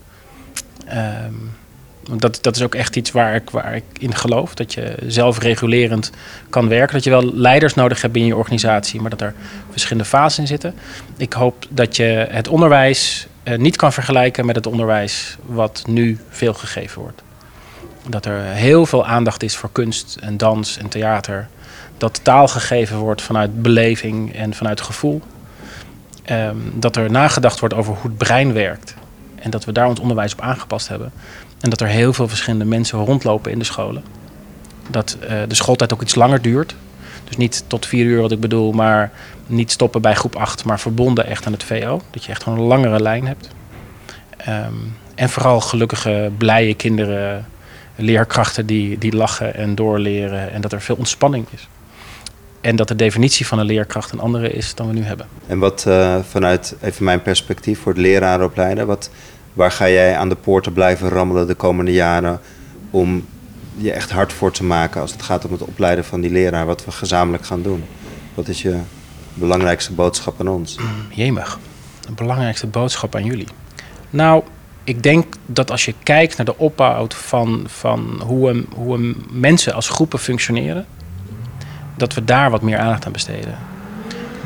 Uh, 0.88 2.18
dat, 2.18 2.38
dat 2.40 2.57
is 2.57 2.62
ook 2.62 2.75
echt 2.75 2.97
iets 2.97 3.11
waar 3.11 3.35
ik, 3.35 3.50
waar 3.50 3.76
ik 3.76 3.85
in 3.99 4.14
geloof. 4.14 4.54
Dat 4.54 4.75
je 4.75 4.95
zelfregulerend 5.07 6.11
kan 6.50 6.68
werken. 6.68 6.95
Dat 6.95 7.04
je 7.04 7.11
wel 7.11 7.35
leiders 7.35 7.75
nodig 7.75 8.02
hebt 8.02 8.16
in 8.16 8.26
je 8.26 8.37
organisatie, 8.37 9.00
maar 9.00 9.11
dat 9.11 9.21
er 9.21 9.35
verschillende 9.71 10.09
fasen 10.09 10.42
in 10.42 10.49
zitten. 10.49 10.75
Ik 11.16 11.33
hoop 11.33 11.66
dat 11.68 11.97
je 11.97 12.26
het 12.30 12.49
onderwijs 12.49 13.26
niet 13.57 13.76
kan 13.76 13.93
vergelijken 13.93 14.47
met 14.47 14.57
het 14.57 14.67
onderwijs 14.67 15.37
wat 15.47 15.83
nu 15.87 16.19
veel 16.28 16.55
gegeven 16.55 17.00
wordt. 17.00 17.23
Dat 18.09 18.26
er 18.26 18.43
heel 18.43 18.87
veel 18.87 19.07
aandacht 19.07 19.43
is 19.43 19.57
voor 19.57 19.71
kunst 19.73 20.17
en 20.21 20.37
dans 20.37 20.78
en 20.78 20.88
theater. 20.88 21.49
dat 21.99 22.21
taal 22.23 22.49
gegeven 22.49 22.97
wordt 22.97 23.23
vanuit 23.23 23.62
beleving 23.62 24.35
en 24.35 24.55
vanuit 24.55 24.81
gevoel. 24.81 25.23
Ehm, 26.25 26.57
dat 26.75 26.97
er 26.97 27.11
nagedacht 27.11 27.61
wordt 27.61 27.75
over 27.75 27.93
hoe 27.93 28.11
het 28.11 28.19
brein 28.19 28.52
werkt. 28.52 28.95
En 29.35 29.50
dat 29.50 29.64
we 29.64 29.73
daar 29.73 29.88
ons 29.88 30.00
onderwijs 30.00 30.33
op 30.33 30.40
aangepast 30.40 30.88
hebben. 30.88 31.12
En 31.61 31.71
dat 31.71 31.81
er 31.81 31.87
heel 31.87 32.12
veel 32.12 32.28
verschillende 32.28 32.64
mensen 32.64 32.99
rondlopen 32.99 33.52
in 33.52 33.59
de 33.59 33.64
scholen. 33.64 34.05
Dat 34.90 35.17
uh, 35.23 35.28
de 35.49 35.55
schooltijd 35.55 35.93
ook 35.93 36.02
iets 36.02 36.14
langer 36.14 36.43
duurt. 36.43 36.75
Dus 37.28 37.37
niet 37.37 37.64
tot 37.66 37.87
vier 37.87 38.04
uur 38.04 38.20
wat 38.20 38.32
ik 38.32 38.40
bedoel, 38.40 38.73
maar 38.73 39.11
niet 39.47 39.70
stoppen 39.70 40.02
bij 40.02 40.14
groep 40.14 40.37
8, 40.37 40.64
maar 40.64 40.80
verbonden 40.80 41.26
echt 41.26 41.47
aan 41.47 41.52
het 41.52 41.64
VO. 41.64 42.00
Dat 42.11 42.25
je 42.25 42.30
echt 42.30 42.42
gewoon 42.42 42.58
een 42.58 42.64
langere 42.64 43.00
lijn 43.00 43.26
hebt. 43.26 43.49
Um, 44.49 44.97
en 45.14 45.28
vooral 45.28 45.61
gelukkige, 45.61 46.30
blije 46.38 46.75
kinderen, 46.75 47.47
leerkrachten 47.97 48.66
die, 48.66 48.99
die 48.99 49.16
lachen 49.16 49.54
en 49.54 49.75
doorleren. 49.75 50.52
En 50.52 50.61
dat 50.61 50.73
er 50.73 50.80
veel 50.80 50.97
ontspanning 50.97 51.47
is. 51.50 51.68
En 52.61 52.76
dat 52.76 52.88
de 52.88 52.97
definitie 52.97 53.47
van 53.47 53.58
een 53.58 53.66
leerkracht 53.66 54.12
een 54.12 54.20
andere 54.20 54.50
is 54.50 54.75
dan 54.75 54.87
we 54.87 54.92
nu 54.92 55.02
hebben. 55.02 55.26
En 55.47 55.58
wat 55.58 55.85
uh, 55.88 56.16
vanuit 56.28 56.76
even 56.80 57.04
mijn 57.04 57.23
perspectief 57.23 57.80
voor 57.80 57.92
het 57.92 58.00
lerarenopleiden, 58.00 58.87
wat, 58.87 59.11
waar 59.52 59.70
ga 59.70 59.88
jij 59.88 60.16
aan 60.16 60.28
de 60.28 60.35
poorten 60.35 60.73
blijven 60.73 61.08
rammelen 61.08 61.47
de 61.47 61.54
komende 61.54 61.92
jaren 61.92 62.40
om 62.90 63.26
je 63.78 63.92
echt 63.92 64.11
hard 64.11 64.32
voor 64.32 64.52
te 64.52 64.64
maken 64.64 65.00
als 65.00 65.12
het 65.12 65.23
gaat 65.23 65.44
om 65.44 65.52
het 65.52 65.62
opleiden 65.62 66.04
van 66.04 66.20
die 66.20 66.30
leraar, 66.30 66.66
wat 66.66 66.85
we 66.85 66.90
gezamenlijk 66.90 67.47
gaan 67.47 67.62
doen? 67.62 67.85
Wat 68.35 68.49
is 68.49 68.62
je 68.62 68.78
belangrijkste 69.35 69.92
boodschap 69.92 70.40
aan 70.40 70.49
ons? 70.49 70.76
Jemig, 71.11 71.58
de 72.00 72.12
belangrijkste 72.12 72.66
boodschap 72.66 73.14
aan 73.14 73.25
jullie. 73.25 73.49
Nou, 74.11 74.42
ik 74.85 75.02
denk 75.02 75.35
dat 75.47 75.70
als 75.70 75.85
je 75.85 75.94
kijkt 76.02 76.37
naar 76.37 76.47
de 76.47 76.58
opbouw 76.58 77.06
van, 77.08 77.64
van 77.66 78.23
hoe, 78.25 78.50
een, 78.50 78.66
hoe 78.75 78.94
een 78.94 79.26
mensen 79.30 79.75
als 79.75 79.88
groepen 79.88 80.18
functioneren, 80.18 80.87
dat 81.97 82.14
we 82.14 82.25
daar 82.25 82.50
wat 82.50 82.62
meer 82.62 82.78
aandacht 82.78 83.06
aan 83.06 83.12
besteden. 83.12 83.58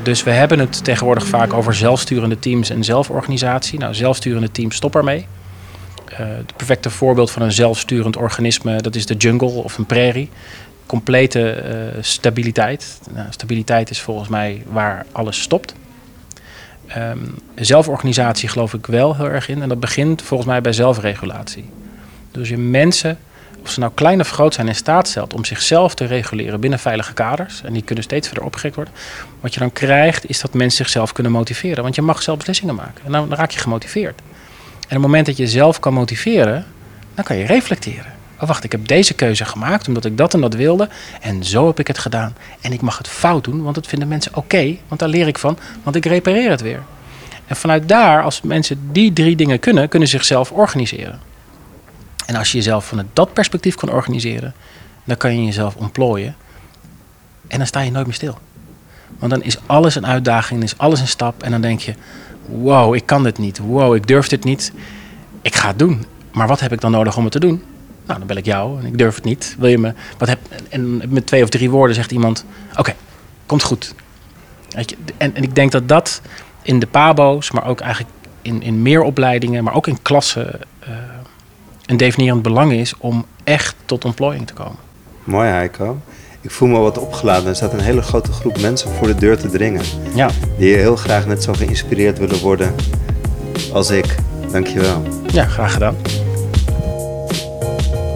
Dus 0.03 0.23
we 0.23 0.31
hebben 0.31 0.59
het 0.59 0.85
tegenwoordig 0.85 1.27
vaak 1.27 1.53
over 1.53 1.75
zelfsturende 1.75 2.39
teams 2.39 2.71
en 2.71 2.85
zelforganisatie. 2.85 3.79
Nou, 3.79 3.95
zelfsturende 3.95 4.51
teams, 4.51 4.77
stop 4.77 4.97
ermee. 4.97 5.27
Uh, 6.12 6.19
het 6.19 6.57
perfecte 6.57 6.90
voorbeeld 6.90 7.31
van 7.31 7.42
een 7.42 7.52
zelfsturend 7.52 8.16
organisme, 8.16 8.81
dat 8.81 8.95
is 8.95 9.07
de 9.07 9.14
jungle 9.14 9.49
of 9.49 9.78
een 9.78 9.87
prairie. 9.87 10.31
Complete 10.87 11.62
uh, 11.97 12.02
stabiliteit. 12.02 13.00
Nou, 13.11 13.26
stabiliteit 13.31 13.90
is 13.90 14.00
volgens 14.00 14.28
mij 14.28 14.62
waar 14.66 15.07
alles 15.12 15.40
stopt. 15.40 15.75
Um, 16.97 17.35
zelforganisatie 17.54 18.49
geloof 18.49 18.75
ik 18.75 18.87
wel 18.87 19.16
heel 19.16 19.28
erg 19.28 19.49
in. 19.49 19.62
En 19.62 19.69
dat 19.69 19.81
begint 19.81 20.23
volgens 20.23 20.49
mij 20.49 20.61
bij 20.61 20.73
zelfregulatie. 20.73 21.71
Dus 22.31 22.49
je 22.49 22.59
mensen, 22.59 23.19
of 23.62 23.71
ze 23.71 23.81
nou 23.81 23.92
klein 23.95 24.21
of 24.21 24.31
groot 24.31 24.54
zijn, 24.54 24.69
in 24.69 24.75
staat 24.75 25.09
stelt 25.09 25.35
om 25.35 25.45
zichzelf 25.45 25.95
te 25.95 26.04
reguleren 26.04 26.61
binnen 26.61 26.78
veilige 26.78 27.12
kaders. 27.12 27.62
En 27.62 27.73
die 27.73 27.83
kunnen 27.83 28.04
steeds 28.04 28.26
verder 28.26 28.45
opgerekt 28.45 28.75
worden. 28.75 28.95
Wat 29.40 29.54
je 29.54 29.61
dan 29.61 29.73
krijgt, 29.73 30.28
is 30.28 30.40
dat 30.40 30.54
mensen 30.54 30.76
zichzelf 30.76 31.12
kunnen 31.12 31.33
motiveren. 31.33 31.83
Want 31.83 31.95
je 31.95 32.02
mag 32.02 32.23
zelf 32.23 32.37
beslissingen 32.37 32.75
maken. 32.75 33.04
En 33.04 33.12
dan 33.12 33.35
raak 33.35 33.50
je 33.50 33.59
gemotiveerd. 33.61 34.21
En 34.89 34.97
op 34.97 35.03
het 35.03 35.11
moment 35.11 35.27
dat 35.27 35.37
je 35.37 35.47
zelf 35.47 35.81
kan 35.81 35.95
motiveren, 35.95 36.67
dan 37.15 37.25
kan 37.25 37.37
je 37.37 37.45
reflecteren. 37.45 38.12
Oh, 38.41 38.49
wacht, 38.49 38.65
ik 38.65 38.73
heb 38.73 38.87
deze 38.87 39.15
keuze 39.15 39.45
gemaakt 39.45 39.89
omdat 39.89 40.05
ik 40.05 40.17
dat 40.17 40.35
en 40.35 40.41
dat 40.41 40.55
wilde. 40.55 40.89
En 41.21 41.45
zo 41.45 41.67
heb 41.67 41.79
ik 41.79 41.87
het 41.87 41.99
gedaan. 41.99 42.37
En 42.61 42.73
ik 42.73 42.81
mag 42.81 42.99
het 42.99 43.09
fout 43.09 43.45
doen, 43.45 43.62
want 43.62 43.75
dat 43.75 43.87
vinden 43.87 44.09
mensen 44.09 44.37
oké. 44.37 44.77
want 44.89 45.01
daar 45.01 45.09
leer 45.09 45.27
ik 45.27 45.39
van, 45.39 45.59
want 45.83 45.97
ik 45.97 46.05
repareer 46.05 46.51
het 46.51 46.61
weer. 46.61 46.83
En 47.47 47.57
vanuit 47.57 47.89
daar, 47.89 48.23
als 48.23 48.41
mensen 48.41 48.89
die 48.93 49.12
drie 49.12 49.37
dingen 49.37 49.59
kunnen, 49.59 49.89
kunnen 49.89 50.09
ze 50.09 50.17
zichzelf 50.17 50.51
organiseren. 50.51 51.21
En 52.27 52.37
als 52.37 52.51
je 52.53 52.57
jezelf 52.57 52.85
vanuit 52.85 53.07
dat 53.12 53.33
perspectief 53.33 53.75
kan 53.75 53.91
organiseren, 53.91 54.55
dan 55.05 55.17
kan 55.17 55.37
je 55.37 55.45
jezelf 55.45 55.75
ontplooien. 55.77 56.37
En 57.49 57.59
dan 57.59 57.67
sta 57.67 57.81
je 57.81 57.91
nooit 57.91 58.07
meer 58.07 58.15
stil. 58.15 58.39
Want 59.19 59.33
dan 59.33 59.42
is 59.42 59.57
alles 59.66 59.95
een 59.95 60.07
uitdaging, 60.07 60.61
dan 60.61 60.69
is 60.69 60.78
alles 60.78 61.00
een 61.00 61.09
stap. 61.09 61.42
En 61.42 61.50
dan 61.50 61.61
denk 61.61 61.81
je, 61.81 61.95
wow, 62.47 62.95
ik 62.95 63.07
kan 63.07 63.23
dit 63.23 63.38
niet. 63.38 63.59
Wow, 63.59 63.95
ik 63.95 64.07
durf 64.07 64.28
dit 64.28 64.45
niet. 64.45 64.73
Ik 65.42 65.55
ga 65.55 65.68
het 65.68 65.79
doen. 65.79 66.05
Maar 66.33 66.46
wat 66.46 66.61
heb 66.61 66.72
ik 66.72 66.81
dan 66.81 66.90
nodig 66.90 67.16
om 67.16 67.22
het 67.22 67.33
te 67.33 67.40
doen? 67.40 67.62
Nou, 68.07 68.18
dan 68.18 68.27
bel 68.27 68.37
ik 68.37 68.44
jou 68.44 68.81
en 68.81 68.87
ik 68.87 68.98
durf 68.98 69.14
het 69.14 69.25
niet. 69.25 69.57
Wil 69.59 69.68
je 69.68 69.79
me, 69.79 69.92
wat 70.18 70.29
heb, 70.29 70.38
en 70.68 71.03
met 71.09 71.27
twee 71.27 71.42
of 71.42 71.48
drie 71.48 71.70
woorden 71.70 71.94
zegt 71.94 72.11
iemand, 72.11 72.44
oké, 72.77 72.94
komt 73.46 73.62
goed. 73.62 73.94
En, 75.16 75.35
en 75.35 75.42
ik 75.42 75.55
denk 75.55 75.72
dat 75.72 75.88
dat 75.88 76.20
in 76.62 76.79
de 76.79 76.87
pabo's, 76.87 77.51
maar 77.51 77.66
ook 77.66 77.81
eigenlijk 77.81 78.14
in, 78.42 78.62
in 78.62 78.83
meer 78.83 79.03
opleidingen, 79.03 79.64
maar 79.64 79.75
ook 79.75 79.87
in 79.87 80.03
klassen, 80.03 80.61
uh, 80.88 80.94
een 81.87 81.96
definierend 81.96 82.42
belang 82.42 82.72
is 82.72 82.94
om 82.98 83.27
echt 83.44 83.75
tot 83.85 84.05
ontplooiing 84.05 84.46
te 84.46 84.53
komen. 84.53 84.79
Mooi 85.25 85.48
Heiko. 85.48 86.01
Ik 86.42 86.50
voel 86.50 86.68
me 86.68 86.78
wat 86.78 86.98
opgeladen. 86.98 87.48
Er 87.48 87.57
staat 87.57 87.72
een 87.72 87.81
hele 87.81 88.02
grote 88.02 88.33
groep 88.33 88.61
mensen 88.61 88.90
voor 88.90 89.07
de 89.07 89.14
deur 89.14 89.38
te 89.38 89.50
dringen. 89.50 89.83
Ja. 90.14 90.31
Die 90.59 90.74
heel 90.74 90.96
graag 90.96 91.26
net 91.26 91.42
zo 91.42 91.52
geïnspireerd 91.52 92.18
willen 92.18 92.40
worden 92.40 92.74
als 93.72 93.90
ik. 93.90 94.14
Dankjewel. 94.52 95.02
Ja, 95.33 95.44
graag 95.44 95.72
gedaan. 95.72 95.96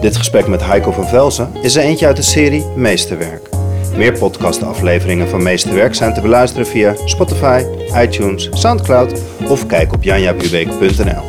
Dit 0.01 0.17
gesprek 0.17 0.47
met 0.47 0.65
Heiko 0.65 0.91
van 0.91 1.07
Velzen 1.07 1.51
is 1.61 1.75
er 1.75 1.83
eentje 1.83 2.05
uit 2.05 2.15
de 2.15 2.21
serie 2.21 2.65
Meesterwerk. 2.75 3.49
Meer 3.95 4.17
podcastafleveringen 4.17 5.27
van 5.27 5.43
Meesterwerk 5.43 5.95
zijn 5.95 6.13
te 6.13 6.21
beluisteren 6.21 6.67
via 6.67 6.95
Spotify, 7.05 7.63
iTunes, 7.95 8.49
Soundcloud 8.53 9.21
of 9.47 9.65
kijk 9.65 9.93
op 9.93 10.03
janjabubeek.nl. 10.03 11.23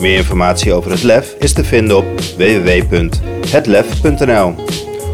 Meer 0.00 0.16
informatie 0.16 0.72
over 0.72 0.90
het 0.90 1.02
LEF 1.02 1.34
is 1.38 1.52
te 1.52 1.64
vinden 1.64 1.96
op 1.96 2.04
www.hetlef.nl. 2.36 4.54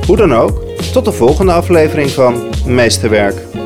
Hoe 0.07 0.17
dan 0.17 0.35
ook, 0.35 0.66
tot 0.97 1.05
de 1.05 1.13
volgende 1.13 1.53
aflevering 1.53 2.11
van 2.11 2.43
Meesterwerk. 2.67 3.66